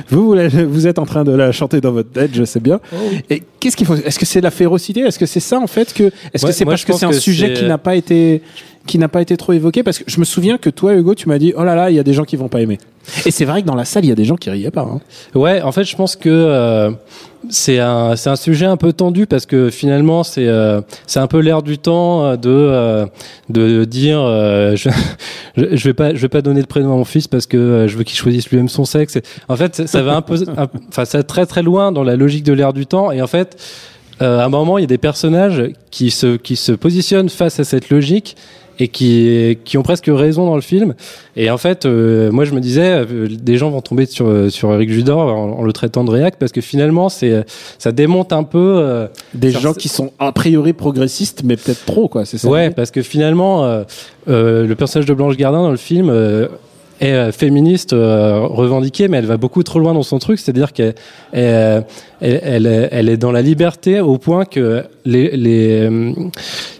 vous, 0.09 0.35
vous, 0.69 0.87
êtes 0.87 0.99
en 0.99 1.05
train 1.05 1.23
de 1.23 1.31
la 1.31 1.51
chanter 1.51 1.81
dans 1.81 1.91
votre 1.91 2.11
tête, 2.11 2.31
je 2.33 2.43
sais 2.43 2.59
bien. 2.59 2.79
Et 3.29 3.43
qu'est-ce 3.59 3.75
qu'il 3.77 3.85
faut 3.85 3.95
Est-ce 3.95 4.17
que 4.19 4.25
c'est 4.25 4.41
la 4.41 4.51
férocité? 4.51 5.01
Est-ce 5.01 5.19
que 5.19 5.25
c'est 5.25 5.39
ça 5.39 5.59
en 5.59 5.67
fait 5.67 5.93
que 5.93 6.11
Est-ce 6.33 6.45
Ouais, 6.45 6.51
que 6.51 6.57
c'est 6.57 6.65
parce 6.65 6.83
que 6.85 6.93
c'est 6.93 7.05
un 7.05 7.09
que 7.09 7.19
sujet 7.19 7.53
qui 7.53 7.63
n'a 7.65 7.77
pas 7.77 7.95
été 7.95 8.41
qui 8.87 8.97
n'a 8.97 9.07
pas 9.09 9.21
été 9.21 9.37
trop 9.37 9.53
évoqué? 9.53 9.83
Parce 9.83 9.99
que 9.99 10.05
je 10.07 10.19
me 10.19 10.25
souviens 10.25 10.57
que 10.57 10.69
toi, 10.69 10.93
Hugo, 10.95 11.13
tu 11.15 11.27
m'as 11.29 11.37
dit 11.37 11.53
oh 11.55 11.63
là 11.63 11.75
là, 11.75 11.89
il 11.91 11.95
y 11.95 11.99
a 11.99 12.03
des 12.03 12.13
gens 12.13 12.23
qui 12.23 12.35
vont 12.37 12.47
pas 12.47 12.61
aimer. 12.61 12.79
Et 13.25 13.31
c'est 13.31 13.45
vrai 13.45 13.61
que 13.61 13.67
dans 13.67 13.75
la 13.75 13.85
salle, 13.85 14.05
il 14.05 14.09
y 14.09 14.11
a 14.11 14.15
des 14.15 14.25
gens 14.25 14.35
qui 14.35 14.49
riaient 14.49 14.71
pas. 14.71 14.81
hein. 14.81 14.99
Ouais, 15.35 15.61
en 15.61 15.71
fait, 15.71 15.83
je 15.83 15.95
pense 15.95 16.15
que 16.15 16.29
euh, 16.29 16.91
c'est 17.49 17.79
un 17.79 18.15
un 18.25 18.35
sujet 18.35 18.65
un 18.65 18.75
peu 18.77 18.91
tendu 18.91 19.25
parce 19.25 19.45
que 19.45 19.69
finalement 19.69 20.23
c'est 20.23 20.47
euh, 20.47 20.81
c'est 21.07 21.19
un 21.19 21.27
peu 21.27 21.39
l'air 21.39 21.61
du 21.63 21.77
temps 21.77 22.25
euh, 22.25 22.35
de 22.35 22.49
euh, 22.49 23.05
de 23.49 23.85
dire 23.85 24.19
je, 24.75 24.89
je 25.55 25.83
vais 25.83 25.93
pas 25.93 26.13
je 26.13 26.19
vais 26.19 26.29
pas 26.29 26.41
donner 26.41 26.61
de 26.61 26.67
prénom 26.67 26.93
à 26.93 26.97
mon 26.97 27.05
fils 27.05 27.27
parce 27.27 27.45
que 27.47 27.85
je 27.87 27.97
veux 27.97 28.03
qu'il 28.03 28.17
choisisse 28.17 28.49
lui-même 28.49 28.69
son 28.69 28.85
sexe. 28.85 29.17
En 29.47 29.55
fait, 29.55 29.87
ça- 29.87 30.01
va 30.01 30.17
un 30.57 30.67
enfin 30.89 31.05
ça 31.05 31.23
très 31.23 31.45
très 31.45 31.63
loin 31.63 31.91
dans 31.91 32.03
la 32.03 32.15
logique 32.15 32.43
de 32.43 32.53
l'air 32.53 32.73
du 32.73 32.85
temps 32.85 33.11
et 33.11 33.21
en 33.21 33.27
fait 33.27 33.57
à 34.21 34.43
un 34.43 34.49
moment, 34.49 34.77
il 34.77 34.81
y 34.81 34.83
a 34.83 34.87
des 34.87 34.97
personnages 34.97 35.63
qui 35.91 36.11
se 36.11 36.35
qui 36.35 36.57
se 36.57 36.73
positionnent 36.73 37.29
face 37.29 37.59
à 37.61 37.63
cette 37.63 37.89
logique 37.89 38.35
et 38.79 38.87
qui 38.87 39.57
qui 39.65 39.77
ont 39.77 39.83
presque 39.83 40.07
raison 40.07 40.45
dans 40.45 40.55
le 40.55 40.61
film. 40.61 40.95
Et 41.35 41.49
en 41.49 41.57
fait, 41.57 41.85
euh, 41.85 42.31
moi 42.31 42.45
je 42.45 42.53
me 42.53 42.59
disais, 42.61 43.05
euh, 43.05 43.27
des 43.29 43.57
gens 43.57 43.69
vont 43.69 43.81
tomber 43.81 44.05
sur 44.05 44.51
sur 44.51 44.73
Eric 44.73 44.89
Judor 44.91 45.19
en, 45.19 45.59
en 45.59 45.63
le 45.63 45.73
traitant 45.73 46.03
de 46.03 46.11
réac 46.11 46.35
parce 46.39 46.51
que 46.51 46.61
finalement 46.61 47.09
c'est 47.09 47.43
ça 47.77 47.91
démonte 47.91 48.31
un 48.33 48.43
peu. 48.43 48.57
euh, 48.79 49.07
Des 49.33 49.51
gens 49.51 49.73
qui 49.73 49.89
sont 49.89 50.11
a 50.19 50.31
priori 50.31 50.73
progressistes, 50.73 51.43
mais 51.43 51.55
peut-être 51.57 51.85
trop, 51.85 52.07
quoi. 52.07 52.25
C'est 52.25 52.37
ça. 52.37 52.47
ouais, 52.49 52.69
parce 52.69 52.91
que 52.91 53.01
finalement, 53.01 53.65
euh, 53.65 53.83
euh, 54.29 54.65
le 54.65 54.75
personnage 54.75 55.05
de 55.05 55.13
Blanche 55.13 55.35
Gardin 55.37 55.61
dans 55.61 55.71
le 55.71 55.77
film 55.77 56.09
euh, 56.09 56.47
est 56.99 57.11
euh, 57.13 57.31
féministe 57.31 57.93
euh, 57.93 58.41
revendiquée, 58.41 59.07
mais 59.07 59.17
elle 59.17 59.25
va 59.25 59.37
beaucoup 59.37 59.63
trop 59.63 59.79
loin 59.79 59.93
dans 59.93 60.03
son 60.03 60.19
truc. 60.19 60.39
C'est-à-dire 60.39 60.73
qu'elle 60.73 60.93
elle, 61.31 61.83
elle, 62.21 62.89
elle 62.91 63.09
est- 63.09 63.17
dans 63.17 63.31
la 63.31 63.41
liberté 63.41 63.99
au 64.01 64.17
point 64.17 64.45
que 64.45 64.83
les, 65.05 65.35
les, 65.37 65.81
euh, 65.89 66.11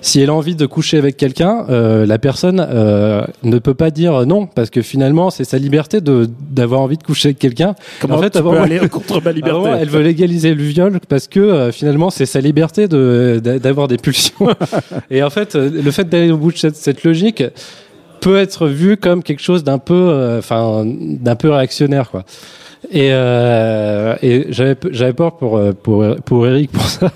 si 0.01 0.19
elle 0.21 0.29
a 0.29 0.33
envie 0.33 0.55
de 0.55 0.65
coucher 0.65 0.97
avec 0.97 1.15
quelqu'un, 1.17 1.65
euh, 1.69 2.05
la 2.05 2.17
personne 2.19 2.65
euh, 2.69 3.23
ne 3.43 3.57
peut 3.59 3.73
pas 3.73 3.89
dire 3.91 4.25
non, 4.25 4.45
parce 4.47 4.69
que 4.69 4.81
finalement, 4.81 5.29
c'est 5.29 5.45
sa 5.45 5.57
liberté 5.57 6.01
de 6.01 6.29
d'avoir 6.51 6.81
envie 6.81 6.97
de 6.97 7.03
coucher 7.03 7.29
avec 7.29 7.39
quelqu'un. 7.39 7.75
Comment 8.01 8.15
En 8.15 8.21
fait, 8.21 8.31
tu 8.31 8.37
avant- 8.37 8.51
peux 8.51 8.57
aller 8.59 8.79
contre 8.89 9.21
ma 9.23 9.31
liberté 9.31 9.69
elle 9.81 9.89
veut 9.89 10.01
légaliser 10.01 10.53
le 10.53 10.63
viol 10.63 10.99
parce 11.07 11.27
que 11.27 11.39
euh, 11.39 11.71
finalement 11.71 12.09
c'est 12.09 12.25
sa 12.25 12.41
liberté 12.41 12.87
de 12.87 13.39
d'a- 13.43 13.59
d'avoir 13.59 13.87
des 13.87 13.97
pulsions. 13.97 14.47
et 15.11 15.23
en 15.23 15.29
fait, 15.29 15.55
le 15.55 15.91
fait 15.91 16.07
d'aller 16.09 16.31
au 16.31 16.37
bout 16.37 16.51
de 16.51 16.57
cette, 16.57 16.75
cette 16.75 17.03
logique 17.03 17.43
peut 18.19 18.37
être 18.37 18.67
vu 18.67 18.97
comme 18.97 19.23
quelque 19.23 19.41
chose 19.41 19.63
d'un 19.63 19.77
peu, 19.77 19.93
euh, 19.93 20.39
enfin, 20.39 20.83
d'un 20.85 21.35
peu 21.35 21.49
réactionnaire, 21.49 22.09
quoi. 22.09 22.23
Et, 22.91 23.09
euh, 23.11 24.15
et 24.21 24.45
j'avais 24.49 24.75
j'avais 24.91 25.13
peur 25.13 25.35
pour 25.35 25.57
euh, 25.57 25.73
pour 25.73 26.05
pour 26.23 26.47
Eric 26.47 26.71
pour 26.71 26.83
ça 26.83 27.11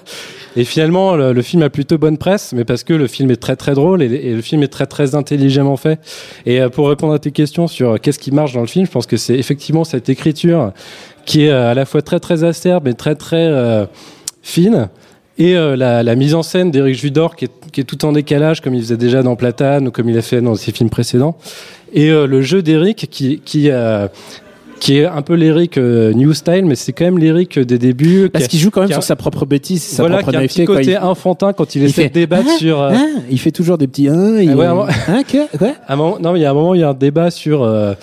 Et 0.56 0.66
finalement, 0.66 1.16
le, 1.16 1.42
film 1.42 1.64
a 1.64 1.70
plutôt 1.72 1.98
bonne 1.98 2.20
presse, 2.20 2.54
mais 2.54 2.64
parce 2.64 2.84
que 2.84 2.94
le 2.94 3.08
film 3.08 3.32
est 3.32 3.42
très 3.42 3.56
très 3.56 3.74
drôle 3.74 4.04
et, 4.04 4.36
le 4.36 4.42
film 4.42 4.62
est 4.62 4.68
très 4.68 4.86
très 4.86 5.16
intelligemment 5.16 5.78
fait. 5.78 6.00
Et 6.46 6.62
pour 6.72 6.90
répondre 6.90 7.14
à 7.14 7.18
tes 7.18 7.32
questions 7.32 7.68
sur 7.68 8.00
qu'est-ce 8.00 8.20
qui 8.20 8.30
marche 8.30 8.54
dans 8.54 8.62
le 8.62 8.68
film, 8.68 8.86
je 8.86 8.92
pense 8.92 9.08
que 9.08 9.18
c'est 9.18 9.34
effectivement 9.34 9.84
cette 9.84 10.10
écriture 10.10 10.72
qui 11.26 11.46
est 11.46 11.50
à 11.50 11.74
la 11.74 11.86
fois 11.86 12.04
très 12.04 12.20
très 12.20 12.44
acerbe 12.44 12.88
et 12.88 12.94
très 12.94 13.16
très 13.16 13.88
fine. 14.44 14.90
Et 15.38 15.56
euh, 15.56 15.76
la, 15.76 16.04
la 16.04 16.16
mise 16.16 16.36
en 16.36 16.44
scène 16.44 16.70
d'Éric 16.70 16.96
Judor 16.96 17.36
qui 17.36 17.46
est, 17.46 17.52
qui 17.72 17.82
est 17.82 17.84
tout 17.86 18.06
en 18.06 18.12
décalage, 18.12 18.62
comme 18.62 18.76
il 18.76 18.82
faisait 18.82 18.98
déjà 18.98 19.24
dans 19.24 19.36
Platane 19.36 19.88
ou 19.88 19.92
comme 19.92 20.10
il 20.10 20.18
a 20.18 20.22
fait 20.22 20.42
dans 20.42 20.56
ses 20.56 20.72
films 20.72 20.90
précédents. 20.90 21.38
Et 21.92 22.12
euh, 22.12 22.28
le 22.28 22.42
jeu 22.42 22.62
d'Éric 22.62 23.08
qui, 23.10 23.40
qui, 23.44 23.70
qui 24.84 24.98
est 24.98 25.06
un 25.06 25.22
peu 25.22 25.36
l'Éric 25.36 25.78
euh, 25.78 26.12
New 26.14 26.34
Style, 26.34 26.66
mais 26.66 26.76
c'est 26.76 26.92
quand 26.92 27.06
même 27.06 27.18
l'Éric 27.18 27.58
des 27.58 27.78
débuts. 27.78 28.30
Parce 28.30 28.48
qu'il 28.48 28.60
joue 28.60 28.70
quand 28.70 28.82
même 28.82 28.92
sur 28.92 29.02
sa 29.02 29.16
propre 29.16 29.46
bêtise, 29.46 29.82
sa 29.82 30.04
voilà, 30.04 30.18
propre 30.18 30.32
qui 30.32 30.36
a 30.36 30.40
un 30.40 30.42
naïveté. 30.42 30.62
petit 30.62 30.66
quoi. 30.66 30.76
côté 30.80 30.92
Il- 30.92 30.98
enfantin 30.98 31.54
quand 31.54 31.74
il, 31.76 31.84
il 31.84 31.86
essaie 31.86 32.02
fait, 32.04 32.10
de 32.10 32.14
débattre 32.16 32.50
Hein 32.50 32.58
sur. 32.58 32.82
Hein 32.82 33.08
il 33.32 33.40
fait 33.40 33.52
toujours 33.52 33.78
des 33.78 33.88
petits 33.88 34.10
hein, 34.10 34.36
il- 34.42 34.50
Ah 34.50 34.56
ouais, 34.58 34.66
vraiment. 34.66 34.86
hein, 35.08 35.24
que- 35.24 35.38
à 35.88 35.94
un 35.94 35.96
moment, 35.96 36.18
non, 36.22 36.34
mais 36.34 36.40
il 36.40 36.42
y 36.42 36.46
a 36.46 36.52
un 36.52 36.54
moment, 36.54 36.74
il 36.76 36.82
y 36.82 36.84
a 36.84 36.90
un 36.90 36.94
débat 36.94 37.32
sur, 37.32 37.64
euh, 37.64 37.94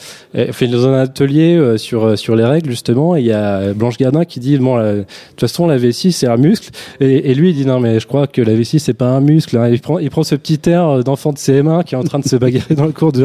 enfin, 0.49 0.67
dans 0.69 0.87
un 0.89 0.95
atelier 0.95 1.55
euh, 1.55 1.77
sur 1.77 2.05
euh, 2.05 2.17
sur 2.17 2.35
les 2.35 2.45
règles 2.45 2.71
justement. 2.71 3.15
et 3.15 3.21
Il 3.21 3.27
y 3.27 3.33
a 3.33 3.75
Blanche 3.75 3.99
Gardin 3.99 4.25
qui 4.25 4.41
dit 4.41 4.57
bon, 4.57 4.77
la- 4.77 4.95
de 4.95 5.05
toute 5.37 5.41
façon, 5.41 5.67
la 5.67 5.77
vessie 5.77 6.13
c'est 6.13 6.29
un 6.29 6.39
muscle, 6.39 6.71
et, 7.01 7.31
et 7.31 7.35
lui 7.35 7.51
il 7.51 7.55
dit 7.57 7.67
non, 7.67 7.79
mais 7.79 8.01
je 8.01 8.07
crois 8.07 8.27
que 8.27 8.41
la 8.41 8.55
vessie 8.55 8.81
c'est 8.81 8.95
pas 8.95 9.09
un 9.09 9.21
muscle. 9.21 9.55
hein. 9.59 9.69
Il 9.69 9.81
prend, 9.83 9.99
il 9.99 10.09
prend 10.09 10.23
ce 10.23 10.35
petit 10.35 10.59
air 10.71 11.05
d'enfant 11.05 11.33
de 11.33 11.39
CM1 11.39 11.85
qui 11.85 11.95
est 11.95 11.99
en 11.99 12.05
train 12.05 12.21
de 12.21 12.25
se 12.27 12.37
bagarrer 12.45 12.75
dans 12.75 12.87
le 12.87 12.93
cours 12.93 13.13
de. 13.13 13.21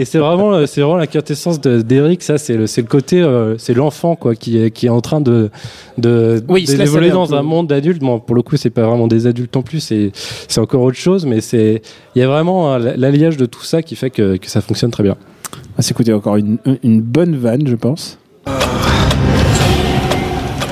Et 0.00 0.04
c'est 0.04 0.18
vraiment, 0.18 0.64
c'est 0.66 0.80
vraiment 0.80 0.96
la 0.96 1.08
quintessence 1.08 1.60
de- 1.60 1.82
d'Eric. 1.82 2.22
Ça, 2.22 2.38
c'est 2.38 2.54
le, 2.56 2.67
c'est 2.68 2.82
le 2.82 2.86
côté, 2.86 3.20
euh, 3.20 3.58
c'est 3.58 3.74
l'enfant 3.74 4.14
quoi, 4.14 4.36
qui 4.36 4.58
est 4.58 4.70
qui 4.70 4.86
est 4.86 4.90
en 4.90 5.00
train 5.00 5.20
de 5.20 5.50
de 5.96 6.40
Oui, 6.48 6.64
d'évoluer 6.64 7.10
dans 7.10 7.34
un 7.34 7.42
monde 7.42 7.66
d'adultes. 7.66 8.00
Bon, 8.00 8.20
pour 8.20 8.36
le 8.36 8.42
coup, 8.42 8.56
c'est 8.56 8.70
pas 8.70 8.82
vraiment 8.86 9.08
des 9.08 9.26
adultes 9.26 9.54
non 9.56 9.62
plus. 9.62 9.80
C'est 9.80 10.12
c'est 10.14 10.60
encore 10.60 10.82
autre 10.82 10.96
chose, 10.96 11.26
mais 11.26 11.40
c'est 11.40 11.82
il 12.14 12.20
y 12.20 12.22
a 12.24 12.28
vraiment 12.28 12.78
l'alliage 12.78 13.36
de 13.36 13.46
tout 13.46 13.64
ça 13.64 13.82
qui 13.82 13.96
fait 13.96 14.10
que, 14.10 14.36
que 14.36 14.48
ça 14.48 14.60
fonctionne 14.60 14.92
très 14.92 15.02
bien. 15.02 15.16
Ah, 15.76 15.82
c'est 15.82 15.90
écoutez, 15.90 16.12
encore 16.12 16.36
une, 16.36 16.58
une 16.84 17.00
bonne 17.00 17.36
vanne, 17.36 17.66
je 17.66 17.74
pense. 17.74 18.18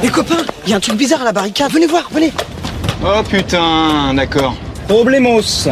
Les 0.03 0.09
copains, 0.09 0.45
il 0.67 0.71
y 0.71 0.73
a 0.75 0.77
un 0.77 0.81
truc 0.81 0.97
bizarre 0.97 1.23
à 1.23 1.25
la 1.25 1.33
barricade. 1.33 1.73
Venez 1.73 1.87
voir, 1.87 2.09
venez. 2.13 2.33
Oh 3.05 3.23
putain, 3.29 4.15
d'accord. 4.15 4.55
Problemos. 4.89 5.69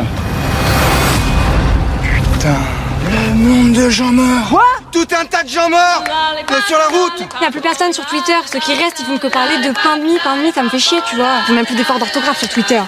Le 2.45 3.35
monde 3.35 3.73
de 3.73 3.89
gens 3.89 4.13
morts. 4.13 4.49
Quoi? 4.51 4.63
Tout 4.95 5.09
un 5.21 5.25
tas 5.25 5.43
de 5.43 5.49
gens 5.49 5.69
morts 5.69 6.05
euh, 6.09 6.55
sur 6.69 6.79
la 6.79 6.87
route. 6.87 7.13
Il 7.19 7.41
n'y 7.41 7.47
a 7.47 7.51
plus 7.51 7.61
personne 7.61 7.93
sur 7.93 8.07
Twitter. 8.07 8.33
Ceux 8.51 8.61
qui 8.61 8.75
restent, 8.75 9.01
ils 9.01 9.05
font 9.07 9.19
que 9.19 9.27
parler 9.27 9.57
de 9.59 9.73
pain 9.73 9.97
de 9.97 10.05
mie. 10.05 10.19
Pain 10.23 10.37
de 10.37 10.43
mie, 10.43 10.53
ça 10.55 10.63
me 10.63 10.69
fait 10.69 10.79
chier, 10.79 10.99
tu 11.11 11.17
vois. 11.17 11.41
Font 11.49 11.53
même 11.53 11.67
plus 11.67 11.75
d'efforts 11.75 11.99
d'orthographe 11.99 12.39
sur 12.39 12.49
Twitter. 12.49 12.81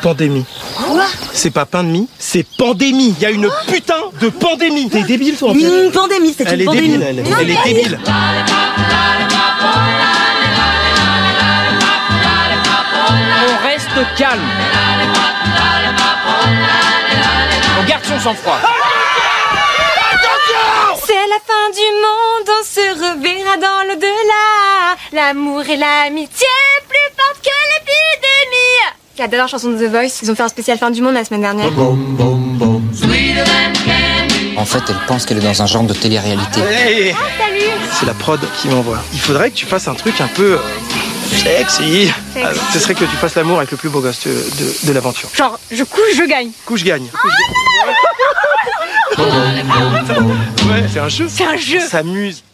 Pandémie. 0.00 0.46
Quoi? 0.76 1.04
C'est 1.32 1.50
pas 1.50 1.66
pain 1.66 1.82
de 1.82 1.88
mie, 1.88 2.08
c'est 2.16 2.46
pandémie. 2.56 3.12
Il 3.18 3.22
y 3.22 3.26
a 3.26 3.30
une 3.30 3.50
putain 3.66 3.96
de 4.20 4.28
pandémie. 4.28 4.88
T'es 4.88 5.02
débile 5.02 5.36
toi 5.36 5.50
en 5.50 5.54
fait. 5.54 5.60
Une 5.86 5.90
pandémie, 5.90 6.32
c'est 6.38 6.44
Elle 6.46 6.54
une 6.54 6.60
est 6.60 6.64
pandémie. 6.66 6.88
débile, 6.90 7.06
elle, 7.08 7.24
elle 7.40 7.50
est 7.50 7.64
débile. 7.74 7.98
On 13.50 13.66
reste 13.66 14.16
calme. 14.16 14.40
On 17.80 17.84
garde 17.84 18.04
son 18.04 18.20
sang-froid. 18.20 18.58
Fin 21.48 21.70
du 21.72 21.80
monde, 21.80 22.58
on 22.60 22.64
se 22.64 22.80
reverra 22.92 23.56
dans 23.56 23.88
l'au-delà. 23.88 24.96
L'amour 25.12 25.62
et 25.62 25.76
l'amitié 25.76 26.46
plus 26.86 27.08
fortes 27.16 27.40
que 27.42 27.48
l'épidémie. 27.72 28.92
J'adore 29.16 29.38
la 29.40 29.46
chanson 29.46 29.70
de 29.70 29.78
The 29.78 29.90
Voice. 29.90 30.18
Ils 30.22 30.30
ont 30.30 30.34
fait 30.34 30.42
un 30.42 30.48
spécial 30.48 30.76
fin 30.76 30.90
du 30.90 31.00
monde 31.00 31.14
la 31.14 31.24
semaine 31.24 31.40
dernière. 31.40 31.70
En 34.56 34.64
fait, 34.66 34.82
elle 34.88 34.96
pense 35.06 35.24
qu'elle 35.24 35.38
est 35.38 35.40
dans 35.40 35.62
un 35.62 35.66
genre 35.66 35.84
de 35.84 35.94
télé-réalité. 35.94 36.60
Hey, 36.60 37.14
Salut 37.38 37.60
c'est 37.98 38.06
la 38.06 38.14
prod 38.14 38.40
qui 38.60 38.68
m'envoie. 38.68 38.98
Il 39.14 39.20
faudrait 39.20 39.50
que 39.50 39.56
tu 39.56 39.64
fasses 39.66 39.88
un 39.88 39.94
truc 39.94 40.20
un 40.20 40.28
peu 40.28 40.58
euh, 40.58 40.58
sexy. 41.36 42.10
Euh, 42.36 42.52
ce 42.72 42.78
serait 42.78 42.94
que 42.94 43.04
tu 43.06 43.16
fasses 43.16 43.34
l'amour 43.36 43.56
avec 43.58 43.70
le 43.70 43.76
plus 43.78 43.88
beau 43.88 44.00
gosse 44.00 44.20
de, 44.26 44.30
de- 44.32 44.86
de 44.88 44.92
l'aventure. 44.92 45.30
Genre, 45.34 45.58
je 45.70 45.82
couche, 45.84 46.14
je 46.16 46.24
gagne. 46.24 46.50
Couche 46.66 46.84
gagne. 46.84 47.08
Ouais, 49.18 50.84
c'est 50.88 51.00
un 51.00 51.08
jeu. 51.08 51.26
C'est 51.28 51.44
un 51.44 51.56
jeu. 51.56 51.78
On 51.78 51.88
s'amuse. 51.88 52.44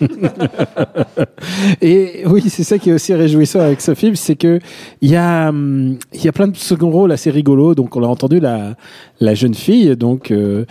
Et 1.80 2.22
oui, 2.26 2.42
c'est 2.48 2.64
ça 2.64 2.78
qui 2.78 2.90
est 2.90 2.92
aussi 2.92 3.14
réjouissant 3.14 3.60
avec 3.60 3.80
ce 3.80 3.94
film, 3.94 4.14
c'est 4.16 4.36
que 4.36 4.58
il 5.00 5.10
y 5.10 5.16
a 5.16 5.48
hum, 5.48 5.98
il 6.12 6.24
y 6.24 6.28
a 6.28 6.32
plein 6.32 6.48
de 6.48 6.56
second 6.56 6.90
rôles 6.90 7.12
assez 7.12 7.30
rigolos. 7.30 7.74
Donc 7.74 7.96
on 7.96 8.00
l'a 8.00 8.08
entendu 8.08 8.40
la 8.40 8.76
la 9.20 9.34
jeune 9.34 9.54
fille 9.54 9.96
donc 9.96 10.30
euh, 10.30 10.64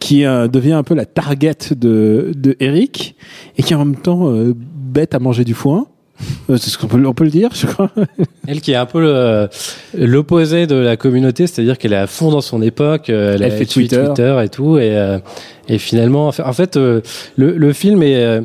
qui 0.00 0.24
euh, 0.24 0.48
devient 0.48 0.72
un 0.72 0.82
peu 0.82 0.94
la 0.94 1.04
target 1.04 1.74
de 1.76 2.32
de 2.36 2.56
Eric 2.60 3.16
et 3.56 3.62
qui 3.62 3.72
est 3.72 3.76
en 3.76 3.84
même 3.84 3.96
temps 3.96 4.30
euh, 4.30 4.54
bête 4.56 5.14
à 5.14 5.18
manger 5.18 5.44
du 5.44 5.54
foin. 5.54 5.86
Euh, 6.48 6.56
C'est 6.58 6.70
ce 6.70 6.78
qu'on 6.78 6.86
peut 6.86 7.02
on 7.04 7.12
peut 7.14 7.24
le 7.24 7.30
dire, 7.30 7.50
je 7.54 7.66
crois. 7.66 7.90
Elle 8.46 8.60
qui 8.60 8.72
est 8.72 8.76
un 8.76 8.86
peu 8.86 9.00
le- 9.00 9.48
l'opposé 9.96 10.66
de 10.66 10.76
la 10.76 10.96
communauté, 10.96 11.46
c'est-à-dire 11.46 11.76
qu'elle 11.78 11.92
est 11.92 11.96
à 11.96 12.06
fond 12.06 12.30
dans 12.30 12.40
son 12.40 12.62
époque, 12.62 13.10
euh, 13.10 13.34
elle, 13.34 13.42
Elle 13.42 13.52
fait 13.52 13.64
suit 13.68 13.88
Twitter. 13.88 14.40
et 14.44 14.48
tout, 14.48 14.78
et, 14.78 14.96
euh, 14.96 15.18
et 15.68 15.78
finalement, 15.78 16.28
en 16.28 16.52
fait- 16.52 16.76
euh, 16.76 17.00
le, 17.36 17.52
le 17.56 17.72
film 17.72 18.02
est 18.02 18.16
euh, 18.24 18.40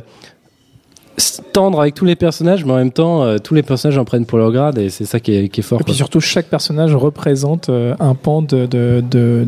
tendre 1.53 1.81
avec 1.81 1.93
tous 1.93 2.05
les 2.05 2.15
personnages, 2.15 2.65
mais 2.65 2.71
en 2.71 2.77
même 2.77 2.91
temps, 2.91 3.23
euh, 3.23 3.37
tous 3.37 3.53
les 3.53 3.63
personnages 3.63 3.97
en 3.97 4.05
prennent 4.05 4.25
pour 4.25 4.37
leur 4.37 4.51
grade, 4.51 4.77
et 4.77 4.89
c'est 4.89 5.05
ça 5.05 5.19
qui 5.19 5.35
est, 5.35 5.49
qui 5.49 5.59
est 5.59 5.63
fort. 5.63 5.79
Et 5.81 5.83
puis 5.83 5.93
quoi. 5.93 5.97
surtout, 5.97 6.19
chaque 6.19 6.47
personnage 6.47 6.95
représente 6.95 7.69
euh, 7.69 7.95
un 7.99 8.15
pan 8.15 8.41
de, 8.41 8.65
de, 8.65 9.03
de, 9.09 9.45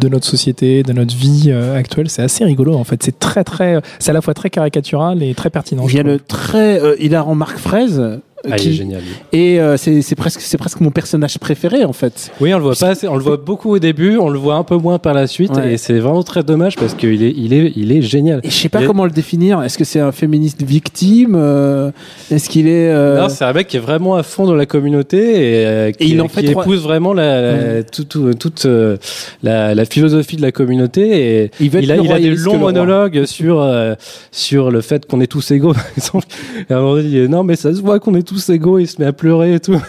de 0.00 0.08
notre 0.08 0.26
société, 0.26 0.82
de 0.82 0.92
notre 0.92 1.14
vie 1.14 1.46
euh, 1.48 1.76
actuelle. 1.76 2.08
C'est 2.08 2.22
assez 2.22 2.44
rigolo 2.44 2.74
en 2.74 2.84
fait. 2.84 3.02
C'est 3.02 3.18
très 3.18 3.44
très, 3.44 3.80
c'est 3.98 4.10
à 4.10 4.14
la 4.14 4.22
fois 4.22 4.34
très 4.34 4.50
caricatural 4.50 5.22
et 5.22 5.34
très 5.34 5.50
pertinent. 5.50 5.86
Il 5.88 5.94
y 5.94 6.00
a 6.00 6.02
le 6.02 6.18
très 6.18 6.80
euh, 6.80 6.96
hilarant 7.00 7.34
Marc 7.34 7.58
Fraise. 7.58 8.20
Euh, 8.46 8.50
Ah, 8.52 8.56
il 8.56 8.62
qui- 8.62 8.68
est 8.68 8.72
génial. 8.72 9.00
lui. 9.00 9.38
Et 9.38 9.60
euh, 9.60 9.76
c'est 9.76 10.00
c'est 10.02 10.14
presque 10.14 10.40
c'est 10.40 10.56
presque 10.58 10.80
mon 10.80 10.90
personnage 10.90 11.38
préféré 11.38 11.84
en 11.84 11.92
fait. 11.92 12.30
Oui, 12.40 12.52
on 12.54 12.58
le 12.58 12.62
voit 12.64 12.74
pas 12.74 12.88
assez, 12.88 13.06
on 13.08 13.16
le 13.16 13.22
voit 13.22 13.36
beaucoup 13.36 13.70
au 13.74 13.78
début, 13.78 14.16
on 14.18 14.28
le 14.30 14.38
voit 14.38 14.54
un 14.54 14.62
peu 14.64 14.76
moins 14.76 14.98
par 14.98 15.14
la 15.14 15.26
suite, 15.26 15.54
Ouais. 15.56 15.74
et 15.74 15.76
c'est 15.76 15.98
vraiment 15.98 16.22
très 16.22 16.42
dommage 16.42 16.76
parce 16.76 16.94
qu'il 16.94 17.22
est, 17.22 17.34
il 17.36 17.52
est, 17.52 17.72
il 17.76 17.92
est 17.92 18.02
génial. 18.02 18.40
Et 18.42 18.50
je 18.50 18.54
sais 18.54 18.68
pas 18.68 18.80
Il 18.80 18.84
est- 18.84 18.86
comment 18.86 19.04
le 19.04 19.10
définir. 19.10 19.62
Est-ce 19.62 19.76
que 19.78 19.84
c'est 19.84 20.00
un 20.00 20.12
féministe 20.12 20.62
victime 20.62 21.34
euh, 21.36 21.90
Est-ce 22.30 22.48
qu'il 22.48 22.66
est 22.66 22.90
euh, 22.90 23.20
Non, 23.20 23.28
c'est 23.28 23.44
un 23.44 23.52
mec 23.52 23.66
qui 23.68 23.76
est 23.76 23.80
vraiment 23.80 24.14
à 24.16 24.22
fond 24.22 24.46
dans 24.46 24.54
la 24.54 24.66
communauté 24.66 25.18
et, 25.18 25.66
euh, 25.66 25.92
qui, 25.92 26.04
Et 26.04 26.06
il 26.08 26.20
en 26.20 26.28
qui 26.28 26.42
trois- 26.50 26.62
épouse 26.64 26.82
vraiment 26.82 27.12
la, 27.12 27.40
la- 27.76 27.82
tout- 27.82 28.04
tout- 28.04 28.32
toute 28.34 28.64
euh, 28.66 28.96
la, 29.42 29.74
la 29.74 29.84
philosophie 29.84 30.36
de 30.36 30.42
la 30.42 30.52
communauté 30.52 31.42
et 31.44 31.50
Il 31.60 31.66
il 31.74 31.90
a, 31.92 31.96
il 31.96 32.12
a 32.12 32.18
des 32.18 32.30
longs 32.36 32.58
monologues 32.58 33.24
sur 33.26 33.60
euh, 33.60 33.94
sur 34.32 34.70
le 34.70 34.80
fait 34.80 35.06
qu'on 35.06 35.20
est 35.20 35.26
tous 35.26 35.50
égaux 35.50 35.72
par 35.74 35.86
exemple. 35.96 36.26
Et 36.68 36.72
à 36.72 36.78
un 36.78 36.80
moment 36.80 36.94
donné, 36.96 37.08
il 37.08 37.22
dit 37.26 37.28
non 37.28 37.42
mais 37.44 37.56
ça 37.56 37.74
se 37.74 37.80
voit 37.80 37.98
qu'on 38.00 38.14
est 38.14 38.22
tous 38.22 38.29
égaux, 38.50 38.78
il 38.78 38.86
se 38.86 39.00
met 39.00 39.06
à 39.06 39.12
pleurer 39.12 39.54
et 39.54 39.60
tout. 39.60 39.80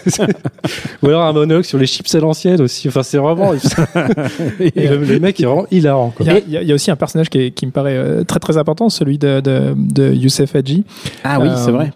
Ou 1.03 1.07
alors 1.07 1.23
un 1.23 1.33
monologue 1.33 1.63
sur 1.63 1.77
les 1.77 1.85
chips 1.87 2.13
à 2.15 2.19
l'ancienne 2.19 2.61
aussi. 2.61 2.87
Enfin 2.87 3.03
c'est 3.03 3.17
vraiment 3.17 3.53
et 4.59 4.87
le, 4.87 4.97
le 4.97 5.19
mec 5.19 5.39
est 5.39 5.45
vraiment 5.45 5.65
hilarant. 5.71 6.13
Il 6.19 6.25
y, 6.27 6.29
a, 6.57 6.61
y 6.63 6.67
y 6.67 6.73
aussi 6.73 6.91
un 6.91 6.95
personnage 6.95 7.29
qui, 7.29 7.39
est- 7.39 7.51
qui 7.51 7.65
me 7.65 7.71
paraît 7.71 7.95
euh, 7.97 8.23
très 8.23 8.39
très 8.39 8.57
important, 8.57 8.89
celui 8.89 9.17
de, 9.17 9.39
de, 9.41 9.73
de 9.75 10.11
Youssef 10.13 10.55
Hadji. 10.55 10.83
Ah 11.23 11.39
oui, 11.39 11.47
Euh, 11.49 11.55
c'est 11.57 11.71
vrai. 11.71 11.91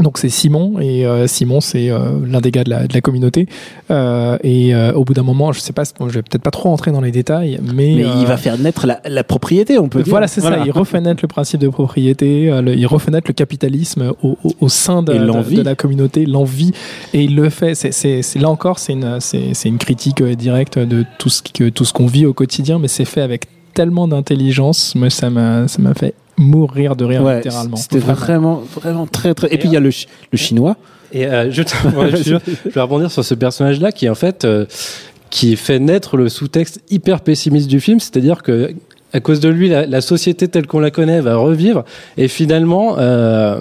Donc 0.00 0.18
c'est 0.18 0.28
Simon 0.28 0.80
et 0.80 1.06
euh, 1.06 1.26
Simon 1.28 1.60
c'est 1.60 1.88
euh, 1.90 2.18
l'un 2.26 2.40
des 2.40 2.50
gars 2.50 2.64
de 2.64 2.70
la, 2.70 2.86
de 2.86 2.92
la 2.94 3.00
communauté 3.00 3.46
Euh, 3.90 4.36
et 4.42 4.74
euh, 4.74 4.92
au 4.94 5.04
bout 5.04 5.14
d'un 5.14 5.22
moment 5.22 5.52
je 5.52 5.60
sais 5.60 5.72
pas 5.72 5.82
bon, 5.98 6.08
je 6.08 6.14
vais 6.14 6.22
peut-être 6.22 6.42
pas 6.42 6.50
trop 6.50 6.68
rentrer 6.70 6.90
dans 6.90 7.00
les 7.00 7.12
détails 7.12 7.60
mais, 7.62 7.94
Mais 7.96 8.04
euh, 8.04 8.08
il 8.20 8.26
va 8.26 8.36
faire 8.36 8.58
naître 8.58 8.86
la, 8.86 9.00
la 9.08 9.22
propriété, 9.24 9.78
on 9.78 9.88
peut 9.88 10.02
dire. 10.02 10.10
voilà 10.10 10.26
c'est 10.26 10.40
ça 10.40 10.58
il 10.64 10.70
refait 10.72 11.00
naître 11.00 11.20
le 11.22 11.28
principe 11.28 11.60
de 11.60 11.68
propriété 11.68 12.50
euh, 12.50 12.60
le- 12.62 12.74
il 12.74 12.86
refait 12.86 13.10
naître 13.10 13.28
le 13.28 13.34
capitalisme 13.34 14.12
au, 14.22 14.36
au, 14.42 14.52
au 14.60 14.68
sein 14.68 15.02
de, 15.02 15.12
de- 15.12 15.18
l'envie. 15.18 15.56
de 15.56 15.62
la 15.62 15.74
communauté 15.74 16.26
l'envie 16.26 16.72
et 17.12 17.22
il 17.22 17.36
le 17.36 17.48
fait 17.50 17.74
c'est 17.74 17.92
c'est 17.92 18.22
c'est- 18.22 18.38
là 18.40 18.50
encore 18.50 18.78
c'est 18.80 18.94
une 18.94 19.18
c'est 19.20 19.54
c'est 19.54 19.68
une 19.68 19.78
critique 19.78 20.22
directe 20.22 20.78
de 20.78 21.04
tout 21.18 21.28
ce 21.28 21.42
que 21.42 21.68
tout 21.68 21.84
ce 21.84 21.92
qu'on 21.92 22.06
vit 22.06 22.26
au 22.26 22.32
quotidien 22.32 22.78
mais 22.78 22.88
c'est 22.88 23.04
fait 23.04 23.20
avec 23.20 23.44
tellement 23.74 24.08
d'intelligence 24.08 24.94
moi 24.94 25.10
ça 25.10 25.30
m'a 25.30 25.68
ça 25.68 25.80
m'a 25.82 25.94
fait 25.94 26.14
mourir 26.36 26.96
de 26.96 27.04
rire 27.04 27.22
Ouais, 27.22 27.36
littéralement 27.36 27.76
C'était 27.76 27.98
vraiment, 27.98 28.62
vraiment 28.74 29.06
très, 29.06 29.34
très. 29.34 29.52
Et 29.52 29.58
puis 29.58 29.68
il 29.68 29.72
y 29.72 29.76
a 29.76 29.80
le, 29.80 29.90
le 30.32 30.38
chinois. 30.38 30.76
Et 31.12 31.26
euh, 31.26 31.50
je, 31.50 31.62
je, 31.62 32.70
vais 32.70 32.80
rebondir 32.80 33.10
sur 33.10 33.24
ce 33.24 33.34
personnage-là 33.34 33.92
qui 33.92 34.08
en 34.08 34.14
fait 34.14 34.44
euh, 34.44 34.66
qui 35.30 35.56
fait 35.56 35.78
naître 35.78 36.16
le 36.16 36.28
sous-texte 36.28 36.80
hyper 36.90 37.20
pessimiste 37.20 37.68
du 37.68 37.80
film, 37.80 38.00
c'est-à-dire 38.00 38.42
que 38.42 38.74
à 39.12 39.20
cause 39.20 39.40
de 39.40 39.48
lui, 39.48 39.68
la, 39.68 39.86
la 39.86 40.00
société 40.00 40.48
telle 40.48 40.66
qu'on 40.66 40.80
la 40.80 40.90
connaît 40.90 41.20
va 41.20 41.36
revivre 41.36 41.84
et 42.16 42.26
finalement, 42.26 42.98
euh, 42.98 43.60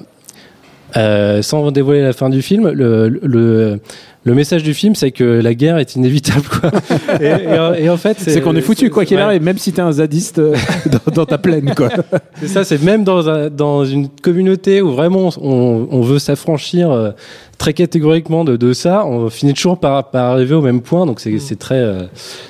euh, 0.97 1.41
sans 1.43 1.71
dévoiler 1.71 2.01
la 2.01 2.13
fin 2.13 2.29
du 2.29 2.41
film, 2.41 2.69
le, 2.69 3.07
le 3.07 3.79
le 4.25 4.33
message 4.33 4.63
du 4.63 4.73
film, 4.73 4.95
c'est 4.95 5.11
que 5.11 5.23
la 5.23 5.53
guerre 5.53 5.77
est 5.77 5.95
inévitable. 5.95 6.43
Quoi. 6.47 6.71
et, 7.21 7.25
et- 7.25 7.83
et 7.85 7.89
en 7.89 7.97
fait, 7.97 8.17
C'est 8.19 8.39
qu'on 8.41 8.55
est 8.55 8.61
foutu, 8.61 8.89
quoi 8.89 9.03
qu'il 9.05 9.17
ouais. 9.17 9.23
arrive, 9.23 9.41
même 9.43 9.57
si 9.57 9.73
t'es 9.73 9.81
un 9.81 9.91
zadiste 9.91 10.39
euh, 10.39 10.55
dans, 11.07 11.11
dans 11.13 11.25
ta 11.25 11.37
plaine, 11.37 11.73
quoi. 11.75 11.89
C'est 12.39 12.47
ça, 12.47 12.63
c'est 12.63 12.81
même 12.81 13.03
dans, 13.03 13.29
un- 13.29 13.49
dans 13.49 13.83
une 13.85 14.07
communauté 14.09 14.81
où 14.81 14.91
vraiment 14.91 15.29
on, 15.41 15.87
on 15.91 16.01
veut 16.01 16.19
s'affranchir 16.19 16.91
euh, 16.91 17.11
très 17.57 17.73
catégoriquement 17.73 18.43
de, 18.43 18.55
de 18.57 18.73
ça, 18.73 19.05
on 19.05 19.29
finit 19.29 19.53
toujours 19.53 19.77
par, 19.79 20.09
par 20.09 20.31
arriver 20.31 20.55
au 20.55 20.61
même 20.61 20.81
point. 20.81 21.05
Donc 21.05 21.19
c'est 21.19 21.37
c'est 21.39 21.55
très, 21.57 21.75
euh, 21.79 22.03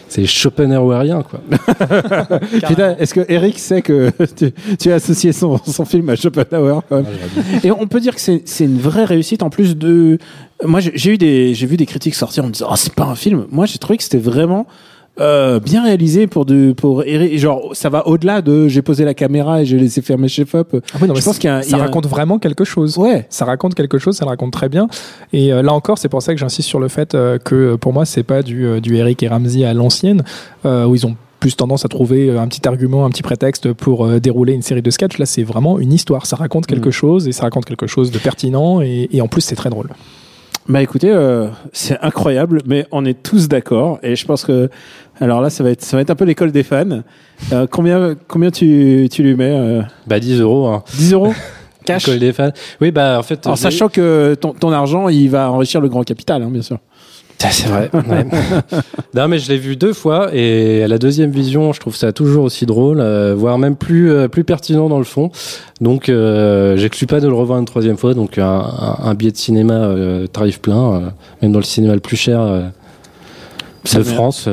c'est 0.10 0.25
Schopenhauerien 0.25 1.24
quoi. 1.24 1.42
Putain, 2.68 2.96
est-ce 2.98 3.13
que 3.13 3.25
Eric 3.30 3.60
sait 3.60 3.82
que 3.82 4.12
tu, 4.36 4.51
tu 4.80 4.92
as 4.92 4.96
associé 4.96 5.32
son, 5.32 5.58
son 5.65 5.86
film 5.86 6.10
à 6.10 6.15
Schopenhauer 6.15 6.82
quand 6.89 6.98
même? 6.98 7.06
Et 7.63 7.72
on 7.72 7.86
peut 7.88 8.00
dire 8.00 8.15
que 8.15 8.22
c'est 8.22 8.42
c'est 8.46 8.65
une 8.65 8.80
vraie 8.80 9.06
réussite 9.06 9.44
en 9.44 9.50
plus 9.50 9.75
de. 9.77 10.18
Moi, 10.63 10.79
j'ai 10.81 11.12
eu 11.13 11.17
des, 11.17 11.53
j'ai 11.53 11.65
vu 11.65 11.77
des 11.77 11.86
critiques 11.86 12.15
sortir 12.15 12.43
en 12.43 12.48
me 12.48 12.51
disant, 12.53 12.67
oh, 12.72 12.75
c'est 12.75 12.93
pas 12.93 13.05
un 13.05 13.15
film. 13.15 13.45
Moi, 13.51 13.65
j'ai 13.65 13.77
trouvé 13.79 13.98
que 13.98 14.03
c'était 14.03 14.17
vraiment. 14.17 14.65
euh, 15.19 15.60
bien 15.60 15.83
réalisé 15.83 16.25
pour 16.25 16.43
de 16.43 16.74
pour 16.74 17.03
Eric 17.03 17.38
genre 17.38 17.69
ça 17.75 17.88
va 17.89 18.07
au-delà 18.07 18.41
de 18.41 18.67
j'ai 18.67 18.81
posé 18.81 19.05
la 19.05 19.13
caméra 19.13 19.62
et 19.62 19.65
j'ai 19.65 19.77
laissé 19.77 20.01
faire 20.01 20.17
mes 20.17 20.27
chefs 20.27 20.55
up 20.55 20.69
Ah 20.74 20.98
oui, 21.00 21.07
je 21.13 21.22
pense 21.24 21.38
qu'il 21.38 21.51
y 21.51 21.53
a 21.53 21.62
ça 21.62 21.75
un- 21.75 21.81
raconte 21.81 22.07
vraiment 22.07 22.39
quelque 22.39 22.63
chose. 22.63 22.98
Ouais. 22.98 23.27
Ça 23.29 23.45
raconte 23.45 23.75
quelque 23.75 24.00
chose, 24.00 24.15
ça 24.17 24.25
le 24.25 24.29
raconte 24.29 24.53
très 24.53 24.69
bien. 24.69 24.88
Et 25.31 25.53
euh, 25.53 25.62
là 25.62 25.72
encore, 25.72 26.00
c'est 26.00 26.10
pour 26.10 26.24
ça 26.24 26.33
que 26.33 26.39
j'insiste 26.39 26.67
sur 26.67 26.79
le 26.79 26.88
fait 26.88 27.13
euh, 27.13 27.38
que 27.38 27.75
pour 27.75 27.93
moi, 27.93 28.05
c'est 28.05 28.24
pas 28.24 28.41
du, 28.41 28.81
du 28.81 28.95
Eric 28.98 29.22
et 29.22 29.27
Ramsey 29.27 29.63
à 29.65 29.74
l'ancienne, 29.75 30.24
où 30.65 30.95
ils 30.95 31.05
ont 31.05 31.15
plus 31.39 31.55
tendance 31.57 31.86
à 31.86 31.89
trouver 31.89 32.36
un 32.36 32.48
petit 32.48 32.67
argument, 32.67 33.05
un 33.05 33.10
petit 33.12 33.22
prétexte 33.22 33.72
pour 33.74 34.05
euh, 34.07 34.19
dérouler 34.19 34.53
une 34.53 34.62
série 34.63 34.81
de 34.81 34.89
sketchs. 34.89 35.19
Là, 35.19 35.27
c'est 35.27 35.43
vraiment 35.43 35.77
une 35.77 35.93
histoire. 35.93 36.25
Ça 36.25 36.38
raconte 36.38 36.65
quelque 36.65 36.89
Mm. 36.89 36.91
chose 37.01 37.27
et 37.27 37.33
ça 37.33 37.43
raconte 37.43 37.65
quelque 37.65 37.86
chose 37.86 38.10
de 38.10 38.17
pertinent 38.17 38.81
et, 38.81 39.10
et 39.12 39.22
en 39.22 39.27
plus, 39.27 39.41
c'est 39.41 39.55
très 39.55 39.69
drôle. 39.69 39.89
Bah 40.70 40.82
écoutez, 40.82 41.10
euh, 41.12 41.48
c'est 41.74 42.00
incroyable, 42.01 42.62
mais 42.65 42.86
on 42.91 43.03
est 43.03 43.22
tous 43.22 43.50
d'accord 43.50 44.00
et 44.01 44.15
je 44.15 44.25
pense 44.25 44.46
que 44.46 44.70
alors 45.20 45.41
là 45.41 45.50
ça 45.50 45.62
va 45.63 45.72
être 45.72 45.82
ça 45.84 45.98
va 45.98 46.01
être 46.01 46.10
un 46.10 46.15
peu 46.15 46.24
l'école 46.24 46.53
des 46.53 46.63
fans. 46.63 47.01
Euh, 47.51 47.67
combien 47.70 48.15
combien 48.29 48.50
tu, 48.50 49.10
tu 49.12 49.24
lui 49.24 49.36
mets 49.36 49.51
euh, 49.51 49.82
Bah 50.08 50.22
10 50.22 50.39
euros. 50.39 50.67
Hein. 50.67 50.84
10 50.96 51.13
euros 51.13 51.34
cash. 51.86 52.08
École 52.08 52.20
des 52.20 52.32
fans. 52.32 52.51
Oui 52.79 52.91
bah 52.91 53.17
en 53.20 53.24
fait. 53.24 53.46
En 53.46 53.55
j'ai- 53.55 53.63
sachant 53.63 53.89
que 53.89 54.36
ton, 54.36 54.53
ton 54.53 54.72
argent 54.72 55.10
il 55.10 55.29
va 55.29 55.51
enrichir 55.51 55.82
le 55.82 55.89
grand 55.89 56.03
capital, 56.03 56.41
hein, 56.41 56.50
bien 56.50 56.62
sûr. 56.62 56.79
C'est 57.40 57.68
vrai. 57.68 57.90
ouais. 57.94 58.25
non, 59.13 59.28
mais 59.28 59.38
je 59.38 59.50
l'ai 59.50 59.58
vu 59.58 59.75
deux 59.75 59.92
fois 59.94 60.30
et 60.34 60.82
à 60.84 60.88
la 60.88 60.98
deuxième 60.98 61.32
vision, 61.32 61.74
je 61.74 61.80
trouve 61.82 61.96
ça 61.96 62.13
toujours 62.13 62.46
aussi 62.46 62.66
drôle, 62.66 63.00
euh, 63.02 63.36
voire 63.38 63.58
même 63.58 63.75
plus 63.75 64.12
euh, 64.12 64.28
plus 64.30 64.44
pertinent 64.46 64.88
dans 64.88 64.98
le 64.98 65.04
fond. 65.04 65.30
Donc, 65.82 66.08
euh, 66.08 66.78
j'exclus 66.78 67.06
pas 67.08 67.20
de 67.20 67.28
le 67.28 67.34
revoir 67.34 67.60
une 67.60 67.66
troisième 67.66 67.98
fois. 67.98 68.13
Donc, 68.13 68.38
un, 68.38 68.46
un- 68.46 68.98
un 69.04 69.13
billet 69.13 69.32
de 69.32 69.38
cinéma 69.38 69.90
tarif 70.32 70.62
plein, 70.62 71.13
même 71.42 71.52
dans 71.52 71.60
le 71.60 71.66
cinéma 71.66 71.94
le 71.96 72.00
plus 72.00 72.18
cher 72.18 72.40
de. 73.94 74.04
France, 74.04 74.48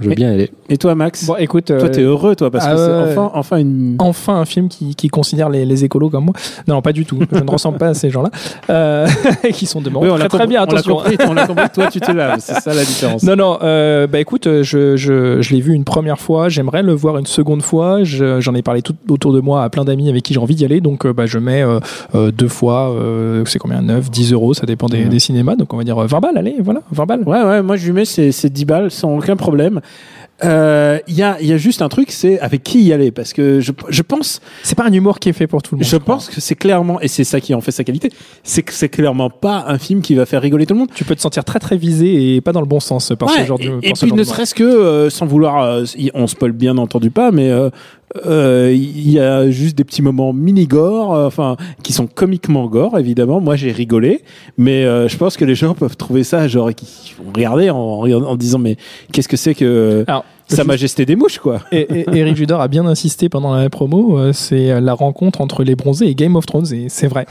je 0.00 0.06
veux 0.06 0.12
Et- 0.12 0.14
bien 0.14 0.30
y 0.30 0.34
aller. 0.34 0.50
Et 0.68 0.76
toi 0.78 0.94
Max 0.94 1.26
Bon, 1.26 1.36
écoute, 1.36 1.66
Toi 1.66 1.76
euh, 1.76 1.88
t'es 1.88 2.02
heureux 2.02 2.34
toi 2.34 2.50
parce 2.50 2.64
ah 2.66 2.72
que 2.72 2.76
c'est 2.76 3.18
enfin 3.18 3.30
enfin 3.34 3.56
une 3.58 3.96
enfin 4.00 4.34
un 4.34 4.44
film 4.44 4.68
qui, 4.68 4.94
qui 4.94 5.08
considère 5.08 5.48
les, 5.48 5.64
les 5.64 5.84
écolos 5.84 6.10
comme 6.10 6.24
moi. 6.26 6.34
Non, 6.66 6.82
pas 6.82 6.92
du 6.92 7.04
tout. 7.06 7.18
Je 7.32 7.38
ne 7.40 7.50
ressemble 7.50 7.78
pas 7.78 7.88
à 7.88 7.94
ces 7.94 8.10
gens-là 8.10 8.30
euh, 8.70 9.06
qui 9.52 9.66
sont 9.66 9.80
de 9.80 9.88
Oui, 9.90 10.08
on 10.10 10.16
l'a 10.16 10.28
très, 10.28 10.38
très 10.38 10.46
bien. 10.46 10.62
Attention. 10.62 10.98
on 11.28 11.34
l'a 11.34 11.46
compris, 11.46 11.68
toi 11.72 11.86
tu 11.90 12.00
te 12.00 12.10
laves, 12.10 12.36
c'est 12.40 12.54
ça 12.60 12.74
la 12.74 12.84
différence. 12.84 13.22
Non, 13.22 13.36
non, 13.36 13.58
euh, 13.62 14.06
bah 14.06 14.18
écoute, 14.20 14.46
euh, 14.46 14.62
je, 14.62 14.96
je, 14.96 15.40
je 15.40 15.54
l'ai 15.54 15.60
vu 15.60 15.72
une 15.72 15.84
première 15.84 16.18
fois, 16.18 16.48
j'aimerais 16.48 16.82
le 16.82 16.92
voir 16.92 17.18
une 17.18 17.26
seconde 17.26 17.62
fois, 17.62 18.02
Je- 18.04 18.40
j'en 18.40 18.54
ai 18.54 18.62
parlé 18.62 18.82
tout 18.82 18.94
autour 19.08 19.32
de 19.32 19.40
moi 19.40 19.62
à 19.62 19.70
plein 19.70 19.84
d'amis 19.84 20.08
avec 20.08 20.22
qui 20.22 20.34
j'ai 20.34 20.40
envie 20.40 20.54
d'y 20.56 20.64
aller, 20.64 20.80
donc 20.80 21.06
euh, 21.06 21.12
bah, 21.12 21.26
je 21.26 21.38
mets 21.38 21.62
euh, 21.62 21.78
euh, 22.14 22.30
deux 22.32 22.48
fois, 22.48 22.90
euh, 22.90 23.44
c'est 23.46 23.58
combien? 23.58 23.80
9, 23.82 24.10
10 24.10 24.32
euros, 24.32 24.52
ça 24.54 24.66
dépend 24.66 24.86
des, 24.88 25.04
des 25.04 25.18
cinémas, 25.18 25.54
donc 25.56 25.72
on 25.72 25.76
va 25.76 25.84
dire 25.84 25.98
euh, 25.98 26.06
20 26.06 26.20
balles, 26.20 26.36
allez, 26.38 26.56
voilà, 26.60 26.80
20 26.90 27.06
balles. 27.06 27.22
Ouais, 27.26 27.42
ouais, 27.42 27.62
moi 27.62 27.76
je 27.76 27.86
lui 27.86 27.92
mets 27.92 28.04
ces, 28.04 28.32
ces 28.32 28.50
10 28.50 28.64
balles 28.64 28.90
sans 28.90 29.16
aucun 29.16 29.36
problème. 29.36 29.80
Euh, 30.44 30.98
Il 31.06 31.14
y, 31.14 31.22
a, 31.22 31.40
y 31.40 31.52
a 31.52 31.56
juste 31.56 31.80
un 31.82 31.88
truc, 31.88 32.10
c'est 32.10 32.38
avec 32.40 32.62
qui 32.62 32.82
y 32.82 32.92
aller. 32.92 33.10
Parce 33.10 33.32
que 33.32 33.60
je, 33.60 33.72
je 33.88 34.02
pense, 34.02 34.40
C'est 34.62 34.76
pas 34.76 34.84
un 34.84 34.92
humour 34.92 35.18
qui 35.18 35.28
est 35.30 35.32
fait 35.32 35.46
pour 35.46 35.62
tout 35.62 35.74
le 35.74 35.78
monde. 35.78 35.88
je 35.88 35.96
pense 35.96 36.28
que 36.28 36.40
c'est 36.40 36.54
clairement, 36.54 37.00
et 37.00 37.08
c'est 37.08 37.24
ça 37.24 37.40
qui 37.40 37.54
en 37.54 37.60
fait 37.60 37.70
sa 37.70 37.84
qualité, 37.84 38.10
c'est 38.42 38.62
que 38.62 38.72
c'est 38.72 38.88
clairement 38.88 39.30
pas 39.30 39.64
un 39.66 39.78
film 39.78 40.02
qui 40.02 40.14
va 40.14 40.26
faire 40.26 40.42
rigoler 40.42 40.66
tout 40.66 40.74
le 40.74 40.80
monde. 40.80 40.90
Tu 40.94 41.04
peux 41.04 41.16
te 41.16 41.20
sentir 41.20 41.44
très 41.44 41.58
très 41.58 41.76
visé 41.76 42.36
et 42.36 42.40
pas 42.40 42.52
dans 42.52 42.60
le 42.60 42.66
bon 42.66 42.80
sens 42.80 43.12
par 43.18 43.28
Ouais, 43.30 43.40
ce 43.40 43.46
genre 43.46 43.58
de 43.58 43.78
et, 43.82 43.92
puis 43.92 44.12
ne 44.12 44.24
serait-ce 44.24 44.54
que, 44.54 44.64
euh, 44.64 45.10
sans 45.10 45.26
vouloir, 45.26 45.62
euh, 45.62 45.84
on 46.14 46.26
spoil 46.26 46.52
bien 46.52 46.76
entendu 46.76 47.10
pas, 47.10 47.30
mais 47.30 47.50
euh, 48.14 48.66
euh, 48.68 48.72
il 48.72 49.10
y 49.10 49.18
a 49.18 49.50
juste 49.50 49.76
des 49.76 49.84
petits 49.84 50.02
moments 50.02 50.32
mini-gore, 50.32 51.14
euh, 51.14 51.26
enfin, 51.26 51.56
qui 51.82 51.92
sont 51.92 52.06
comiquement 52.06 52.66
gore, 52.66 52.98
évidemment. 52.98 53.40
Moi, 53.40 53.56
j'ai 53.56 53.72
rigolé, 53.72 54.22
mais 54.56 54.84
euh, 54.84 55.08
je 55.08 55.16
pense 55.16 55.36
que 55.36 55.44
les 55.44 55.54
gens 55.54 55.74
peuvent 55.74 55.96
trouver 55.96 56.22
ça, 56.24 56.46
genre, 56.48 56.72
qui 56.74 57.14
vont 57.18 57.32
regarder 57.34 57.70
en, 57.70 57.76
en 57.78 58.36
disant, 58.36 58.58
mais 58.58 58.76
qu'est-ce 59.12 59.28
que 59.28 59.36
c'est 59.36 59.54
que 59.54 60.04
Alors, 60.06 60.24
Sa 60.48 60.62
Majesté 60.64 61.04
des 61.04 61.16
mouches, 61.16 61.38
quoi 61.38 61.60
Et, 61.72 61.80
et- 61.80 62.04
Eric 62.16 62.36
Judor 62.36 62.60
a 62.60 62.68
bien 62.68 62.86
insisté 62.86 63.28
pendant 63.28 63.54
la 63.54 63.68
promo, 63.70 64.18
euh, 64.18 64.32
c'est 64.32 64.80
la 64.80 64.94
rencontre 64.94 65.40
entre 65.40 65.64
les 65.64 65.74
bronzés 65.74 66.06
et 66.06 66.14
Game 66.14 66.36
of 66.36 66.46
Thrones, 66.46 66.72
et 66.72 66.88
c'est 66.88 67.08
vrai. 67.08 67.26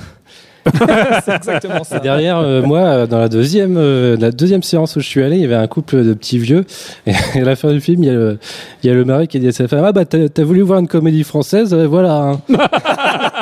c'est 1.25 1.35
exactement 1.35 1.83
ça. 1.83 1.97
Et 1.97 1.99
derrière 1.99 2.39
euh, 2.39 2.61
moi, 2.61 2.79
euh, 2.79 3.07
dans 3.07 3.19
la 3.19 3.29
deuxième, 3.29 3.75
euh, 3.77 4.17
la 4.19 4.31
deuxième 4.31 4.63
séance 4.63 4.95
où 4.95 4.99
je 4.99 5.07
suis 5.07 5.21
allé, 5.21 5.35
il 5.37 5.41
y 5.41 5.45
avait 5.45 5.55
un 5.55 5.67
couple 5.67 6.03
de 6.03 6.13
petits 6.13 6.39
vieux. 6.39 6.65
Et 7.05 7.13
à 7.39 7.43
la 7.43 7.55
fin 7.55 7.71
du 7.71 7.79
film, 7.81 8.03
il 8.03 8.07
y 8.07 8.09
a 8.09 8.13
le, 8.13 8.39
il 8.83 8.87
y 8.87 8.91
a 8.91 8.95
le 8.95 9.05
mari 9.05 9.27
qui 9.27 9.39
dit 9.39 9.47
à 9.47 9.51
sa 9.51 9.67
femme 9.67 9.83
Ah 9.85 9.91
bah 9.91 10.05
t'as 10.05 10.27
t'as 10.29 10.43
voulu 10.43 10.61
voir 10.61 10.79
une 10.79 10.87
comédie 10.87 11.23
française, 11.23 11.73
voilà. 11.73 12.13
hein. 12.15 12.41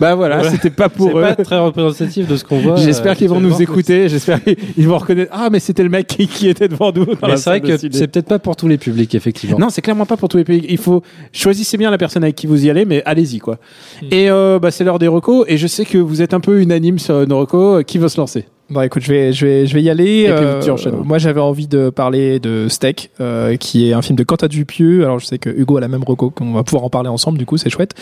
Bah 0.00 0.14
voilà, 0.14 0.48
c'était 0.50 0.70
pas 0.70 0.88
C'est 0.90 0.96
pour 0.96 1.18
eux. 1.18 1.22
pas 1.22 1.34
très 1.36 1.58
représentatif 1.58 2.26
de 2.26 2.36
ce 2.36 2.44
qu'on 2.44 2.60
voit. 2.60 2.76
J'espère 2.76 3.12
euh, 3.12 3.14
qu'ils 3.14 3.28
vont 3.28 3.40
nous 3.40 3.60
écouter. 3.62 4.08
J'espère 4.08 4.42
qu'ils 4.42 4.88
vont 4.88 4.98
reconnaître. 4.98 5.30
Ah, 5.34 5.48
mais 5.50 5.60
c'était 5.60 5.82
le 5.82 5.88
mec 5.88 6.06
qui, 6.06 6.26
qui 6.26 6.48
était 6.48 6.68
devant 6.68 6.92
nous. 6.92 7.06
Mais 7.22 7.36
c'est 7.36 7.50
vrai 7.50 7.60
que 7.60 7.76
c'est 7.76 8.08
peut-être 8.08 8.28
pas 8.28 8.38
pour 8.38 8.56
tous 8.56 8.68
les 8.68 8.78
publics, 8.78 9.14
effectivement. 9.14 9.58
Non, 9.58 9.70
c'est 9.70 9.82
clairement 9.82 10.06
pas 10.06 10.16
pour 10.16 10.28
tous 10.28 10.38
les 10.38 10.44
pays. 10.44 10.64
Il 10.68 10.78
faut 10.78 11.02
choisissez 11.32 11.76
bien 11.76 11.90
la 11.90 11.98
personne 11.98 12.22
avec 12.24 12.36
qui 12.36 12.46
vous 12.46 12.64
y 12.66 12.70
allez, 12.70 12.84
mais 12.84 13.02
allez-y 13.04 13.38
quoi. 13.38 13.58
Et 14.10 14.30
euh, 14.30 14.58
bah, 14.58 14.70
c'est 14.70 14.84
l'heure 14.84 14.98
des 14.98 15.08
recos. 15.08 15.44
Et 15.48 15.56
je 15.56 15.66
sais 15.66 15.84
que 15.84 15.98
vous 15.98 16.22
êtes 16.22 16.34
un 16.34 16.40
peu 16.40 16.60
unanime 16.60 16.98
sur 16.98 17.26
nos 17.26 17.40
recos. 17.40 17.84
Qui 17.86 17.98
veut 17.98 18.08
se 18.08 18.20
lancer? 18.20 18.46
Bon, 18.70 18.82
écoute, 18.82 19.02
je 19.02 19.10
vais, 19.10 19.32
je 19.32 19.46
vais, 19.46 19.66
je 19.66 19.72
vais 19.72 19.82
y 19.82 19.88
aller. 19.88 20.24
Et 20.24 20.32
puis, 20.32 20.64
tu 20.64 20.70
enchaînes. 20.70 20.96
moi, 21.02 21.16
j'avais 21.16 21.40
envie 21.40 21.68
de 21.68 21.88
parler 21.88 22.38
de 22.38 22.66
Steak, 22.68 23.10
euh, 23.18 23.56
qui 23.56 23.88
est 23.88 23.94
un 23.94 24.02
film 24.02 24.16
de 24.16 24.24
Quentin 24.24 24.46
Dupieux. 24.46 25.04
Alors, 25.04 25.18
je 25.18 25.26
sais 25.26 25.38
que 25.38 25.48
Hugo 25.48 25.78
a 25.78 25.80
la 25.80 25.88
même 25.88 26.04
reco, 26.04 26.28
qu'on 26.28 26.52
va 26.52 26.64
pouvoir 26.64 26.84
en 26.84 26.90
parler 26.90 27.08
ensemble, 27.08 27.38
du 27.38 27.46
coup, 27.46 27.56
c'est 27.56 27.70
chouette. 27.70 27.94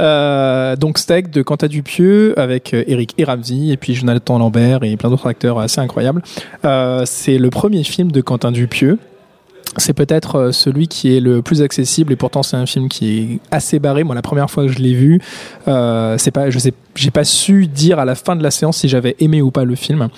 Euh, 0.00 0.76
donc, 0.76 0.96
Steak 0.96 1.30
de 1.30 1.42
Quentin 1.42 1.66
Dupieux 1.66 2.38
avec 2.38 2.72
euh, 2.72 2.84
Eric 2.86 3.14
et 3.18 3.24
Ramsey, 3.24 3.68
et 3.68 3.76
puis 3.76 3.94
Jonathan 3.94 4.38
Lambert 4.38 4.82
et 4.82 4.96
plein 4.96 5.10
d'autres 5.10 5.26
acteurs 5.26 5.58
assez 5.58 5.80
incroyables. 5.80 6.22
Euh, 6.64 7.02
c'est 7.04 7.36
le 7.36 7.50
premier 7.50 7.84
film 7.84 8.10
de 8.10 8.22
Quentin 8.22 8.50
Dupieux. 8.50 8.98
C'est 9.76 9.92
peut-être 9.92 10.36
euh, 10.36 10.52
celui 10.52 10.88
qui 10.88 11.16
est 11.16 11.20
le 11.20 11.42
plus 11.42 11.62
accessible 11.62 12.12
et 12.12 12.16
pourtant 12.16 12.42
c'est 12.42 12.56
un 12.56 12.66
film 12.66 12.88
qui 12.88 13.18
est 13.18 13.40
assez 13.50 13.78
barré. 13.78 14.04
Moi, 14.04 14.14
la 14.14 14.22
première 14.22 14.50
fois 14.50 14.66
que 14.66 14.72
je 14.72 14.78
l'ai 14.78 14.94
vu, 14.94 15.20
euh, 15.68 16.16
c'est 16.18 16.30
pas, 16.30 16.50
je 16.50 16.58
sais, 16.58 16.72
j'ai 16.94 17.10
pas 17.10 17.24
su 17.24 17.66
dire 17.66 17.98
à 17.98 18.04
la 18.04 18.14
fin 18.14 18.36
de 18.36 18.42
la 18.42 18.50
séance 18.50 18.78
si 18.78 18.88
j'avais 18.88 19.16
aimé 19.18 19.42
ou 19.42 19.50
pas 19.50 19.64
le 19.64 19.74
film 19.74 20.08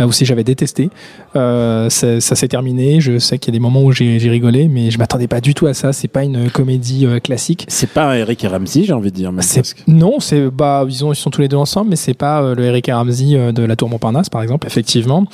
euh, 0.00 0.06
ou 0.06 0.12
si 0.12 0.24
j'avais 0.24 0.44
détesté. 0.44 0.90
Euh, 1.36 1.90
ça, 1.90 2.20
ça 2.20 2.34
s'est 2.34 2.48
terminé. 2.48 3.00
Je 3.00 3.18
sais 3.18 3.38
qu'il 3.38 3.52
y 3.52 3.56
a 3.56 3.58
des 3.58 3.62
moments 3.62 3.82
où 3.82 3.92
j'ai 3.92 4.18
rigolé, 4.18 4.68
mais 4.68 4.90
je 4.90 4.98
m'attendais 4.98 5.28
pas 5.28 5.40
du 5.40 5.54
tout 5.54 5.66
à 5.66 5.74
ça. 5.74 5.92
C'est 5.92 6.08
pas 6.08 6.24
une 6.24 6.50
comédie 6.50 7.06
euh, 7.06 7.20
classique. 7.20 7.66
C'est 7.68 7.90
pas 7.90 8.10
un 8.10 8.14
Eric 8.14 8.42
et 8.44 8.48
Ramsey, 8.48 8.84
j'ai 8.84 8.92
envie 8.92 9.10
de 9.10 9.16
dire. 9.16 9.32
même 9.32 9.44
non, 9.86 10.20
c'est 10.20 10.50
bah 10.50 10.84
ils, 10.88 11.04
ont, 11.04 11.12
ils 11.12 11.16
sont 11.16 11.30
tous 11.30 11.40
les 11.40 11.48
deux 11.48 11.56
ensemble, 11.56 11.90
mais 11.90 11.96
c'est 11.96 12.14
pas 12.14 12.42
euh, 12.42 12.54
le 12.54 12.64
Eric 12.64 12.88
et 12.88 12.92
Ramsey 12.92 13.52
de 13.52 13.62
La 13.62 13.76
Tour 13.76 13.88
Montparnasse 13.88 14.28
par 14.28 14.42
exemple. 14.42 14.66
Effectivement, 14.66 15.26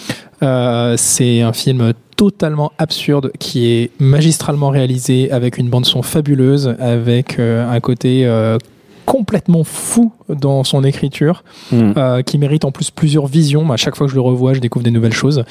Euh, 0.42 0.94
c'est 0.96 1.40
un 1.40 1.52
film 1.52 1.92
totalement 2.16 2.72
absurde 2.78 3.33
qui 3.38 3.66
est 3.68 3.90
magistralement 3.98 4.68
réalisé 4.70 5.31
avec 5.31 5.59
une 5.59 5.68
bande 5.70 5.87
son 5.87 6.02
fabuleuse, 6.02 6.74
avec 6.78 7.38
euh, 7.38 7.68
un 7.70 7.81
côté 7.81 8.26
euh, 8.26 8.59
complètement 9.07 9.64
fou 9.64 10.12
dans 10.28 10.62
son 10.64 10.85
écriture, 10.85 11.42
Hmm. 11.70 11.92
euh, 11.96 12.22
qui 12.22 12.38
mérite 12.38 12.64
en 12.64 12.70
plus 12.72 12.90
plusieurs 12.90 13.26
visions. 13.26 13.70
À 13.72 13.76
chaque 13.76 13.96
fois 13.96 14.07
que 14.07 14.11
je 14.11 14.16
le 14.16 14.20
revois, 14.22 14.55
je 14.55 14.61
découvre 14.61 14.85
des 14.85 14.90
nouvelles 14.90 15.12
choses. 15.12 15.44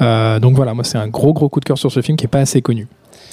Euh, 0.00 0.38
donc 0.40 0.54
voilà, 0.56 0.74
moi 0.74 0.84
c'est 0.84 0.98
un 0.98 1.08
gros 1.08 1.32
gros 1.32 1.48
coup 1.48 1.60
de 1.60 1.64
cœur 1.64 1.78
sur 1.78 1.90
ce 1.92 2.00
film 2.02 2.16
qui 2.16 2.24
est 2.24 2.28
pas 2.28 2.40
assez 2.40 2.60
connu. 2.62 2.86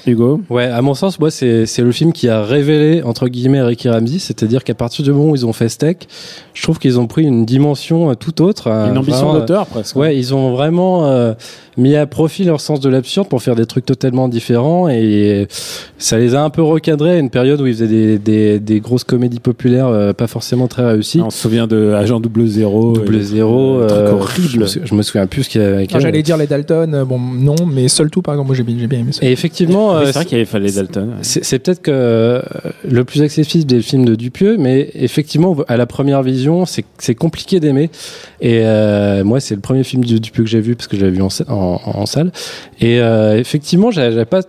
Hugo. 0.08 0.42
Ouais, 0.50 0.66
à 0.66 0.82
mon 0.82 0.94
sens, 0.94 1.20
moi, 1.20 1.32
c'est 1.32 1.66
c'est 1.66 1.82
le 1.82 1.92
film 1.92 2.14
qui 2.14 2.28
a 2.30 2.44
révélé, 2.44 3.02
entre 3.04 3.28
guillemets, 3.28 3.62
Ricky 3.62 3.90
Ramsey. 3.90 4.20
C'est-à-dire 4.20 4.64
qu'à 4.64 4.74
partir 4.76 5.04
du 5.04 5.12
moment 5.12 5.32
où 5.32 5.36
ils 5.36 5.46
ont 5.46 5.54
fait 5.54 5.70
Steak, 5.70 6.08
je 6.54 6.64
trouve 6.64 6.80
qu'ils 6.80 7.00
ont 7.00 7.08
pris 7.08 7.24
une 7.24 7.46
dimension 7.46 8.10
euh, 8.12 8.14
tout 8.16 8.42
autre. 8.42 8.68
euh, 8.68 8.90
Une 8.90 8.98
ambition 8.98 9.26
vraiment, 9.28 9.40
d'auteur 9.40 9.66
presque. 9.68 9.96
Ouais, 9.96 10.18
ils 10.18 10.34
ont 10.34 10.54
vraiment 10.54 11.06
euh, 11.08 11.34
mis 11.78 11.96
à 11.96 12.06
profit 12.06 12.44
leur 12.46 12.62
sens 12.62 12.80
de 12.80 12.90
l'absurde 12.90 13.28
pour 13.28 13.42
faire 13.42 13.56
des 13.56 13.66
trucs 13.66 13.86
totalement 13.86 14.28
différents 14.28 14.88
et 14.88 15.48
ça 15.98 16.18
les 16.18 16.36
a 16.36 16.42
un 16.44 16.50
peu 16.50 16.62
recadrés 16.62 17.12
à 17.12 17.18
une 17.18 17.30
période 17.30 17.60
où 17.62 17.68
ils 17.68 17.74
faisaient 17.74 17.88
des, 17.88 18.18
des, 18.18 18.60
des 18.60 18.80
grosses 18.80 19.04
comédies 19.04 19.40
populaires 19.40 19.88
euh, 19.88 20.14
pas 20.14 20.28
forcément 20.28 20.68
très 20.68 20.86
réussies. 20.86 21.22
On 21.22 21.30
se 21.30 21.38
souvient 21.40 21.68
de 21.68 21.92
Agent 21.94 22.20
Double 22.20 22.48
Zéro. 22.48 22.94
Double 22.94 23.20
zéro, 23.22 23.82
un 23.82 23.88
truc 23.88 24.00
euh, 24.00 24.12
horrible. 24.14 24.48
Je 24.50 24.60
me, 24.60 24.66
sou- 24.68 24.80
je 24.86 24.96
me 24.96 25.02
souviens 25.02 25.28
plus 25.28 25.44
ce 25.44 25.50
qu'il 25.50 25.62
y 25.62 25.64
avait. 25.66 25.88
J'allais 26.00 26.24
dire 26.24 26.38
les 26.38 26.48
Dalton, 26.48 26.94
euh, 26.94 27.04
bon 27.06 27.20
non, 27.20 27.56
mais 27.68 27.88
seul 27.88 28.10
tout 28.10 28.22
par 28.22 28.34
exemple, 28.36 28.48
moi 28.48 28.56
j'ai 28.56 28.64
bien, 28.64 28.76
j'ai 28.80 28.88
bien 28.88 29.00
aimé 29.00 29.12
ça. 29.12 29.26
Et 29.26 29.32
effectivement, 29.32 29.95
Oui, 30.00 30.04
euh, 30.04 30.06
c'est 30.08 30.14
vrai 30.14 30.26
qu'il 30.26 30.46
fallait 30.46 30.72
Dalton. 30.72 31.10
ouais. 31.10 31.16
c'est 31.22 31.60
peut-être 31.60 31.82
que 31.82 31.92
euh, 31.92 32.42
le 32.90 33.04
plus 33.04 33.22
accessible 33.22 33.66
des 33.66 33.82
films 33.82 34.06
de 34.06 34.16
Dupieux, 34.16 34.58
mais 34.58 34.90
effectivement, 34.94 35.56
à 35.68 35.78
la 35.78 35.86
première 35.86 36.24
vision, 36.24 36.66
c'est 36.66 37.16
compliqué 37.16 37.60
d'aimer. 37.60 37.90
Et 38.42 38.62
euh, 38.64 39.24
moi, 39.24 39.40
c'est 39.40 39.56
le 39.56 39.62
premier 39.62 39.84
film 39.84 40.04
de 40.04 40.18
Dupieux 40.18 40.44
que 40.44 40.50
j'ai 40.50 40.62
vu 40.62 40.76
parce 40.76 40.88
que 40.88 40.98
je 40.98 41.02
l'avais 41.06 41.16
vu 41.18 41.22
en, 41.22 41.30
sa- 41.30 41.50
en, 41.52 41.80
en 41.86 42.06
salle. 42.06 42.32
Et 42.80 43.00
euh, 43.00 43.38
effectivement, 43.40 43.92
j'avais 43.92 44.26
pas 44.26 44.42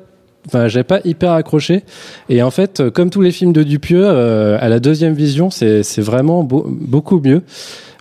Enfin, 0.46 0.68
j'avais 0.68 0.84
pas 0.84 1.00
hyper 1.04 1.32
accroché. 1.32 1.82
Et 2.28 2.42
en 2.42 2.50
fait, 2.50 2.80
euh, 2.80 2.90
comme 2.90 3.10
tous 3.10 3.20
les 3.20 3.32
films 3.32 3.52
de 3.52 3.62
Dupieux, 3.62 4.04
euh, 4.04 4.56
à 4.60 4.68
la 4.68 4.78
deuxième 4.80 5.14
vision, 5.14 5.50
c'est 5.50 5.82
c'est 5.82 6.02
vraiment 6.02 6.42
beau- 6.44 6.66
beaucoup 6.68 7.20
mieux. 7.20 7.42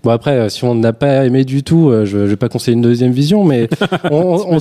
Bon 0.03 0.11
après, 0.11 0.37
euh, 0.37 0.49
si 0.49 0.63
on 0.63 0.75
n'a 0.75 0.93
pas 0.93 1.25
aimé 1.25 1.43
du 1.45 1.63
tout, 1.63 1.89
euh, 1.89 2.05
je, 2.05 2.11
je 2.19 2.23
vais 2.25 2.35
pas 2.35 2.47
conseiller 2.49 2.75
une 2.75 2.81
deuxième 2.83 3.11
vision, 3.11 3.43
mais 3.43 3.67
on, 4.11 4.17
on- 4.17 4.57
on 4.57 4.59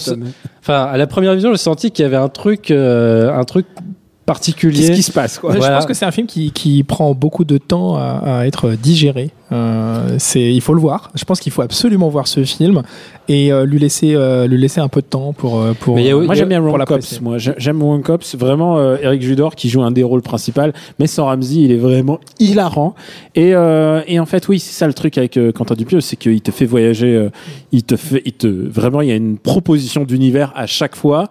enfin 0.62 0.84
à 0.84 0.96
la 0.96 1.06
première 1.06 1.34
vision, 1.34 1.50
j'ai 1.50 1.58
senti 1.58 1.90
qu'il 1.90 2.02
y 2.02 2.06
avait 2.06 2.16
un 2.16 2.30
truc, 2.30 2.70
euh, 2.70 3.30
un 3.30 3.44
truc 3.44 3.66
particulier. 4.26 4.78
Qu'est-ce 4.80 4.92
qui 4.92 5.02
se 5.02 5.12
passe 5.12 5.38
quoi 5.38 5.54
Voilà. 5.54 5.74
Je 5.74 5.78
pense 5.80 5.86
que 5.86 5.94
c'est 5.94 6.04
un 6.06 6.10
film 6.10 6.26
qui, 6.26 6.50
qui 6.52 6.82
prend 6.82 7.14
beaucoup 7.14 7.44
de 7.44 7.58
temps 7.58 7.96
à, 7.96 8.20
à 8.40 8.46
être 8.46 8.70
digéré. 8.70 9.30
Euh, 9.52 10.16
c'est, 10.18 10.40
il 10.52 10.60
faut 10.62 10.74
le 10.74 10.80
voir. 10.80 11.10
Je 11.14 11.24
pense 11.24 11.38
qu'il 11.38 11.52
faut 11.52 11.62
absolument 11.62 12.08
voir 12.08 12.26
ce 12.26 12.42
film 12.44 12.82
et 13.28 13.52
euh, 13.52 13.64
lui 13.66 13.78
laisser, 13.78 14.14
euh, 14.14 14.46
lui 14.46 14.58
laisser 14.58 14.80
un 14.80 14.88
peu 14.88 15.00
de 15.00 15.06
temps 15.06 15.32
pour 15.32 15.62
pour. 15.80 15.94
Mais 15.96 16.10
a- 16.10 16.16
Moi 16.16 16.34
j'aime 16.34 16.48
bien 16.48 16.60
l'apprécier. 16.60 17.18
Cops. 17.18 17.20
Moi 17.20 17.38
J'ai- 17.38 17.54
j'aime 17.58 17.80
Wrong 17.80 18.02
Cops. 18.02 18.34
Vraiment, 18.34 18.78
euh, 18.78 18.96
Eric 19.02 19.22
Judor 19.22 19.54
qui 19.54 19.68
joue 19.68 19.82
un 19.82 19.90
des 19.92 20.02
rôles 20.02 20.22
principaux, 20.22 20.62
mais 20.98 21.06
sans 21.06 21.26
Ramsey, 21.26 21.56
il 21.60 21.72
est 21.72 21.76
vraiment 21.76 22.18
hilarant. 22.40 22.94
Et, 23.34 23.54
euh, 23.54 24.00
et 24.08 24.18
en 24.18 24.26
fait, 24.26 24.48
oui, 24.48 24.58
c'est 24.58 24.72
ça 24.72 24.86
le 24.86 24.94
truc 24.94 25.18
avec 25.18 25.36
euh, 25.36 25.52
Quentin 25.52 25.74
Dupieux, 25.74 26.00
c'est 26.00 26.16
qu'il 26.16 26.40
te 26.40 26.50
fait 26.50 26.66
voyager. 26.66 27.14
euh, 27.14 27.28
il 27.70 27.82
te 27.84 27.96
fait, 27.96 28.22
il 28.24 28.32
te 28.32 28.46
vraiment, 28.48 29.02
il 29.02 29.08
y 29.08 29.12
a 29.12 29.16
une 29.16 29.36
proposition 29.38 30.04
d'univers 30.04 30.52
à 30.56 30.66
chaque 30.66 30.96
fois. 30.96 31.28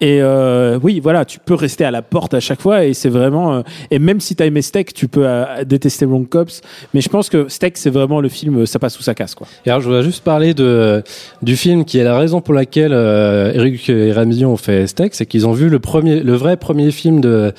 Et 0.00 0.20
euh, 0.20 0.78
oui, 0.82 1.00
voilà, 1.00 1.24
tu 1.24 1.38
peux 1.38 1.54
rester 1.54 1.84
à 1.84 1.90
la 1.90 2.02
porte 2.02 2.34
à 2.34 2.40
chaque 2.40 2.60
fois 2.60 2.84
et 2.84 2.92
c'est 2.92 3.08
vraiment 3.08 3.54
euh, 3.54 3.62
et 3.90 3.98
même 3.98 4.20
si 4.20 4.36
t'as 4.36 4.44
aimé 4.44 4.60
Steak, 4.60 4.92
tu 4.92 5.08
peux 5.08 5.26
euh, 5.26 5.64
détester 5.64 6.04
Wrong 6.04 6.28
Cops, 6.28 6.60
mais 6.92 7.00
je 7.00 7.08
pense 7.08 7.30
que 7.30 7.48
Steak 7.48 7.78
c'est 7.78 7.88
vraiment 7.88 8.20
le 8.20 8.28
film, 8.28 8.58
euh, 8.58 8.66
ça 8.66 8.78
passe 8.78 8.98
ou 8.98 9.02
ça 9.02 9.14
casse 9.14 9.34
quoi. 9.34 9.46
Et 9.64 9.70
alors, 9.70 9.80
je 9.80 9.86
voudrais 9.86 10.02
juste 10.02 10.22
parler 10.22 10.52
de, 10.52 11.02
du 11.40 11.56
film 11.56 11.86
qui 11.86 11.98
est 11.98 12.04
la 12.04 12.18
raison 12.18 12.42
pour 12.42 12.52
laquelle 12.52 12.92
euh, 12.92 13.54
Eric 13.54 13.88
et 13.88 14.12
Ramsey 14.12 14.44
ont 14.44 14.58
fait 14.58 14.86
Steak, 14.86 15.14
c'est 15.14 15.24
qu'ils 15.24 15.46
ont 15.46 15.52
vu 15.52 15.70
le 15.70 15.78
premier, 15.78 16.20
le 16.20 16.34
vrai 16.34 16.58
premier 16.58 16.90
film 16.90 17.22
de 17.22 17.52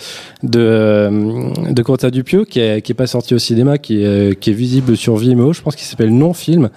de 0.43 1.10
de 1.71 1.82
Quentin 1.82 2.10
Dupieux 2.10 2.45
qui 2.45 2.60
est 2.60 2.84
qui 2.84 2.91
est 2.91 2.95
pas 2.95 3.08
sorti 3.08 3.34
au 3.34 3.39
cinéma, 3.39 3.80
qui 3.80 4.04
est 4.04 4.39
qui 4.39 4.52
est 4.52 4.54
visible 4.54 4.95
sur 4.95 5.17
Vimeo. 5.17 5.54
Je 5.54 5.62
pense 5.63 5.76
qu'il 5.76 5.88
s'appelle 5.88 6.15
Non 6.15 6.34
Film. 6.34 6.69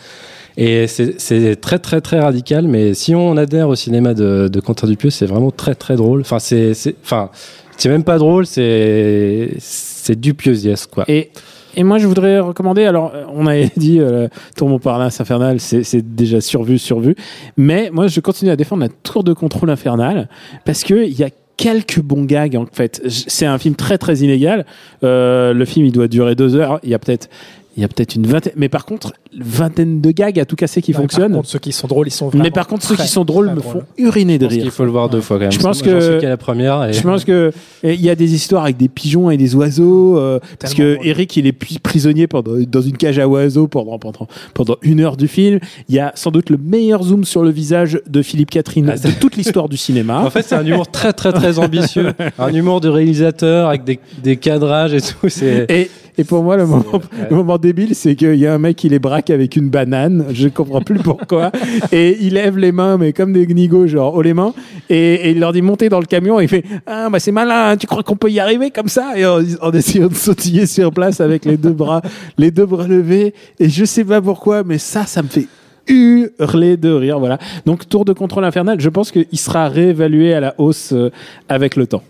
Et 0.62 0.87
c'est 0.88 1.59
très 1.59 1.79
très 1.79 2.03
très 2.03 2.20
radical, 2.20 2.68
mais 2.68 2.92
si 2.92 3.14
on 3.14 3.38
adhère 3.38 3.70
au 3.70 3.75
cinéma 3.75 4.12
de, 4.12 4.49
de 4.53 4.61
Quentin 4.61 4.87
Dupieux, 4.87 5.09
c'est 5.09 5.25
vraiment 5.25 5.51
très 5.51 5.75
très 5.75 5.96
drôle. 5.96 6.20
Enfin 6.20 6.38
c'est 6.38 6.75
enfin 7.03 7.31
c'est 7.79 7.88
même 7.88 8.05
pas 8.05 8.18
drôle, 8.18 8.44
c'est 8.44 9.55
c'est 9.59 10.20
dupieusiesque 10.20 10.90
quoi. 10.90 11.07
Et, 11.09 11.31
et 11.77 11.83
moi, 11.83 11.96
je 11.96 12.07
voudrais 12.07 12.40
recommander. 12.40 12.85
Alors, 12.85 13.12
on 13.33 13.46
avait 13.46 13.70
dit 13.77 14.01
euh, 14.01 14.29
Tour 14.55 14.68
Montparnasse 14.68 15.18
infernal, 15.20 15.61
c'est 15.61 16.14
déjà 16.14 16.42
survu, 16.42 16.79
survu. 16.79 17.14
Mais 17.57 17.88
moi, 17.90 18.09
je 18.09 18.20
continue 18.20 18.51
à 18.51 18.57
défendre 18.57 18.83
la 18.83 18.88
Tour 18.88 19.25
de 19.25 19.33
contrôle 19.33 19.70
infernal 19.70 20.29
parce 20.66 20.85
que 20.85 21.07
il 21.07 21.18
y 21.18 21.25
a 21.25 21.31
quelques 21.57 22.01
bons 22.01 22.25
gags 22.25 22.57
en 22.57 22.66
fait. 22.70 23.03
C'est 23.09 23.46
un 23.46 23.59
film 23.59 23.77
très 23.77 23.99
très 23.99 24.18
inégal. 24.18 24.66
Euh, 25.05 25.53
le 25.53 25.64
film, 25.64 25.87
il 25.87 25.92
doit 25.92 26.09
durer 26.09 26.35
deux 26.35 26.57
heures. 26.57 26.81
Il 26.83 26.90
y 26.90 26.94
a 26.94 26.99
peut-être 26.99 27.29
il 27.76 27.83
y 27.83 27.85
a 27.85 27.88
peut-être 27.88 28.16
une 28.16 28.26
vingtaine, 28.26 28.52
mais 28.56 28.68
par 28.68 28.85
contre, 28.85 29.12
une 29.33 29.42
vingtaine 29.44 30.00
de 30.00 30.11
gags 30.11 30.38
à 30.40 30.44
tout 30.44 30.56
casser 30.56 30.83
qui 30.83 30.90
Ouais, 30.90 30.94
Par 30.94 31.02
fonctionnent. 31.02 31.33
contre, 31.35 31.48
ceux 31.48 31.59
qui 31.61 31.70
sont 31.72 31.87
drôles, 31.87 32.09
ils 32.09 32.12
sont 32.12 32.26
vraiment 32.28 32.42
Mais 32.42 32.50
par 32.50 32.66
contre, 32.66 32.83
ceux 32.85 32.94
très, 32.96 33.04
qui 33.04 33.11
sont 33.11 33.24
drôles 33.24 33.50
me 33.54 33.61
font 33.61 33.83
uriner 33.96 34.38
de 34.38 34.44
Je 34.44 34.46
pense 34.48 34.54
rire. 34.54 34.62
qu'il 34.62 34.70
faut 34.72 34.85
le 34.85 34.90
voir 34.90 35.09
deux 35.09 35.20
fois 35.20 35.37
quand 35.37 35.42
même. 35.42 35.52
Je 35.52 35.59
pense 35.61 35.80
que- 35.83 36.20
qu'à 36.20 36.28
la 36.28 36.37
première. 36.37 36.85
Et... 36.88 36.92
Je 36.92 37.00
pense 37.02 37.24
que 37.30 37.52
il 37.85 38.00
y 38.00 38.11
a 38.11 38.14
des 38.16 38.35
histoires 38.35 38.64
avec 38.64 38.76
des 38.76 38.88
pigeons 38.88 39.30
et 39.30 39.37
des 39.37 39.54
oiseaux 39.54 40.18
euh, 40.18 40.40
parce 40.59 40.74
que 40.74 40.94
drôle. 40.94 41.06
Eric 41.06 41.37
il 41.37 41.46
est 41.46 41.52
prisonnier 41.80 42.26
pendant 42.26 42.52
dans 42.68 42.80
une 42.80 42.96
cage 42.96 43.18
à 43.20 43.28
oiseaux 43.28 43.68
pendant 43.68 43.98
pendant 43.98 44.26
pendant 44.52 44.76
une 44.83 45.00
heure 45.00 45.16
du 45.16 45.28
film. 45.28 45.61
Il 45.88 45.94
y 45.94 46.00
a 46.00 46.12
sans 46.16 46.30
doute 46.33 46.50
le 46.50 46.56
meilleur 46.59 47.04
zoom 47.04 47.24
sur 47.24 47.42
le 47.44 47.50
visage 47.50 48.00
de 48.09 48.22
Philippe 48.22 48.50
Catherine 48.50 48.90
Ah, 48.92 48.98
de 48.98 49.12
toute 49.12 49.37
l'histoire 49.37 49.68
du 49.68 49.76
cinéma. 49.76 50.20
En 50.24 50.30
fait, 50.30 50.42
c'est 50.42 50.56
un 50.56 50.66
humour 50.66 50.90
très 50.90 51.12
très 51.12 51.33
très 51.33 51.59
ambitieux, 51.61 52.12
un 52.38 52.52
humour 52.52 52.80
de 52.80 52.88
réalisateur 52.88 53.68
avec 53.68 53.85
des, 53.85 54.00
des 54.22 54.37
cadrages 54.37 54.92
et 54.92 55.00
tout. 55.00 55.28
Et, 55.68 55.88
et 56.18 56.25
pour 56.25 56.42
moi, 56.42 56.57
le 56.57 56.66
moment, 56.66 56.85
le 57.31 57.37
moment 57.37 57.57
débile, 57.59 57.94
c'est 57.94 58.14
qu'il 58.16 58.35
y 58.37 58.46
a 58.46 58.53
un 58.55 58.59
mec 58.59 58.77
qui 58.77 58.88
les 58.88 58.99
braque 58.99 59.31
avec 59.31 59.57
une 59.57 59.68
banane. 59.70 60.27
Je 60.33 60.49
comprends 60.49 60.81
plus 60.83 60.99
pourquoi. 60.99 61.51
Et 61.92 62.18
il 62.20 62.35
lève 62.35 62.59
les 62.59 62.73
mains, 62.73 62.99
mais 62.99 63.12
comme 63.12 63.33
des 63.33 63.46
gnigos, 63.46 63.87
genre 63.87 64.14
haut 64.14 64.23
les 64.23 64.35
mains. 64.35 64.53
Et, 64.88 65.14
et 65.14 65.31
il 65.31 65.40
leur 65.40 65.53
dit 65.53 65.62
montez 65.62 65.88
dans 65.88 66.01
le 66.01 66.07
camion. 66.07 66.40
Et 66.40 66.44
il 66.44 66.49
fait 66.49 66.64
ah 66.87 67.09
bah 67.11 67.18
c'est 67.20 67.33
malin. 67.33 67.70
hein, 67.70 67.77
Tu 67.77 67.87
crois 67.87 68.03
qu'on 68.03 68.16
peut 68.16 68.31
y 68.31 68.40
arriver 68.40 68.70
comme 68.70 68.88
ça? 68.88 69.12
Et 69.16 69.25
en, 69.25 69.38
en 69.62 69.73
essayant 69.73 70.09
de 70.09 70.14
sautiller 70.14 70.66
sur 70.66 70.92
place 70.92 71.20
avec 71.20 71.44
les 71.44 71.57
deux 71.57 71.73
bras, 71.73 72.03
les 72.38 72.51
deux 72.51 72.66
bras 72.66 72.87
levés. 72.87 73.33
Et 73.59 73.68
je 73.68 73.85
sais 73.85 74.05
pas 74.05 74.20
pourquoi, 74.20 74.62
mais 74.64 74.79
ça, 74.79 75.07
ça 75.07 75.23
me 75.23 75.29
fait 75.29 75.46
hurler 75.88 76.77
de 76.77 76.90
rire. 76.90 77.18
Voilà. 77.18 77.38
Donc 77.66 77.88
tour 77.88 78.05
de 78.05 78.12
contrôle 78.12 78.44
infernal. 78.44 78.81
Je 78.81 78.88
pense 78.88 79.11
qu'il 79.11 79.27
sera 79.38 79.68
réévalué 79.68 80.35
à 80.35 80.40
la 80.40 80.55
hausse 80.59 80.92
euh, 80.92 81.11
avec 81.49 81.77
le 81.77 81.87
temps. 81.87 82.03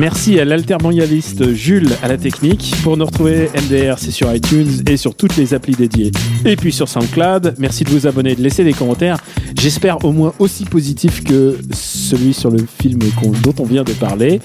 Merci 0.00 0.40
à 0.40 0.46
l'altermondialiste 0.46 1.52
Jules 1.52 1.90
à 2.02 2.08
la 2.08 2.16
technique. 2.16 2.74
Pour 2.82 2.96
nous 2.96 3.04
retrouver, 3.04 3.50
MDR, 3.54 3.98
c'est 3.98 4.10
sur 4.10 4.34
iTunes 4.34 4.82
et 4.88 4.96
sur 4.96 5.14
toutes 5.14 5.36
les 5.36 5.52
applis 5.52 5.74
dédiées. 5.74 6.10
Et 6.46 6.56
puis 6.56 6.72
sur 6.72 6.88
SoundCloud. 6.88 7.56
Merci 7.58 7.84
de 7.84 7.90
vous 7.90 8.06
abonner, 8.06 8.34
de 8.34 8.40
laisser 8.40 8.64
des 8.64 8.72
commentaires. 8.72 9.18
J'espère 9.60 10.02
au 10.02 10.12
moins 10.12 10.32
aussi 10.38 10.64
positif 10.64 11.22
que 11.22 11.58
celui 11.74 12.32
sur 12.32 12.50
le 12.50 12.64
film 12.80 12.98
dont 13.42 13.52
on 13.58 13.64
vient 13.64 13.84
de 13.84 13.92
parler. 13.92 14.40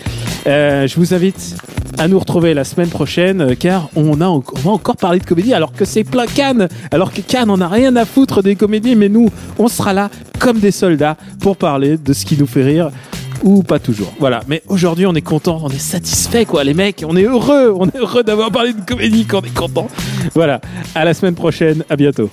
Euh, 0.45 0.87
je 0.87 0.95
vous 0.97 1.13
invite 1.13 1.55
à 1.97 2.09
nous 2.09 2.19
retrouver 2.19 2.53
la 2.53 2.65
semaine 2.65 2.89
prochaine 2.89 3.39
euh, 3.39 3.55
car 3.57 3.89
on, 3.95 4.19
on 4.19 4.39
va 4.39 4.71
encore 4.71 4.97
parler 4.97 5.19
de 5.19 5.25
comédie 5.25 5.53
alors 5.53 5.71
que 5.71 5.85
c'est 5.85 6.03
plein 6.03 6.25
Cannes. 6.25 6.67
Alors 6.91 7.13
que 7.13 7.21
Cannes, 7.21 7.49
on 7.49 7.57
n'a 7.57 7.69
rien 7.69 7.95
à 7.95 8.03
foutre 8.03 8.43
des 8.43 8.57
comédies, 8.57 8.97
mais 8.97 9.07
nous, 9.07 9.29
on 9.57 9.69
sera 9.69 9.93
là 9.93 10.09
comme 10.37 10.59
des 10.59 10.71
soldats 10.71 11.15
pour 11.39 11.55
parler 11.55 11.97
de 11.97 12.11
ce 12.11 12.25
qui 12.25 12.37
nous 12.37 12.45
fait 12.45 12.63
rire 12.63 12.91
ou 13.45 13.63
pas 13.63 13.79
toujours. 13.79 14.11
Voilà. 14.19 14.41
Mais 14.47 14.61
aujourd'hui, 14.67 15.05
on 15.05 15.13
est 15.13 15.21
content, 15.21 15.61
on 15.63 15.69
est 15.69 15.77
satisfait, 15.77 16.45
quoi, 16.45 16.63
les 16.63 16.73
mecs. 16.73 17.05
On 17.07 17.15
est 17.15 17.23
heureux, 17.23 17.73
on 17.77 17.87
est 17.87 17.97
heureux 17.97 18.23
d'avoir 18.23 18.51
parlé 18.51 18.73
de 18.73 18.81
comédie, 18.81 19.25
qu'on 19.25 19.41
est 19.41 19.53
content. 19.53 19.87
Voilà. 20.33 20.59
À 20.95 21.05
la 21.05 21.13
semaine 21.13 21.35
prochaine. 21.35 21.83
À 21.89 21.95
bientôt. 21.95 22.29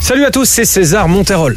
Salut 0.00 0.24
à 0.24 0.30
tous, 0.30 0.44
c'est 0.44 0.64
César 0.64 1.08
Monterol. 1.08 1.56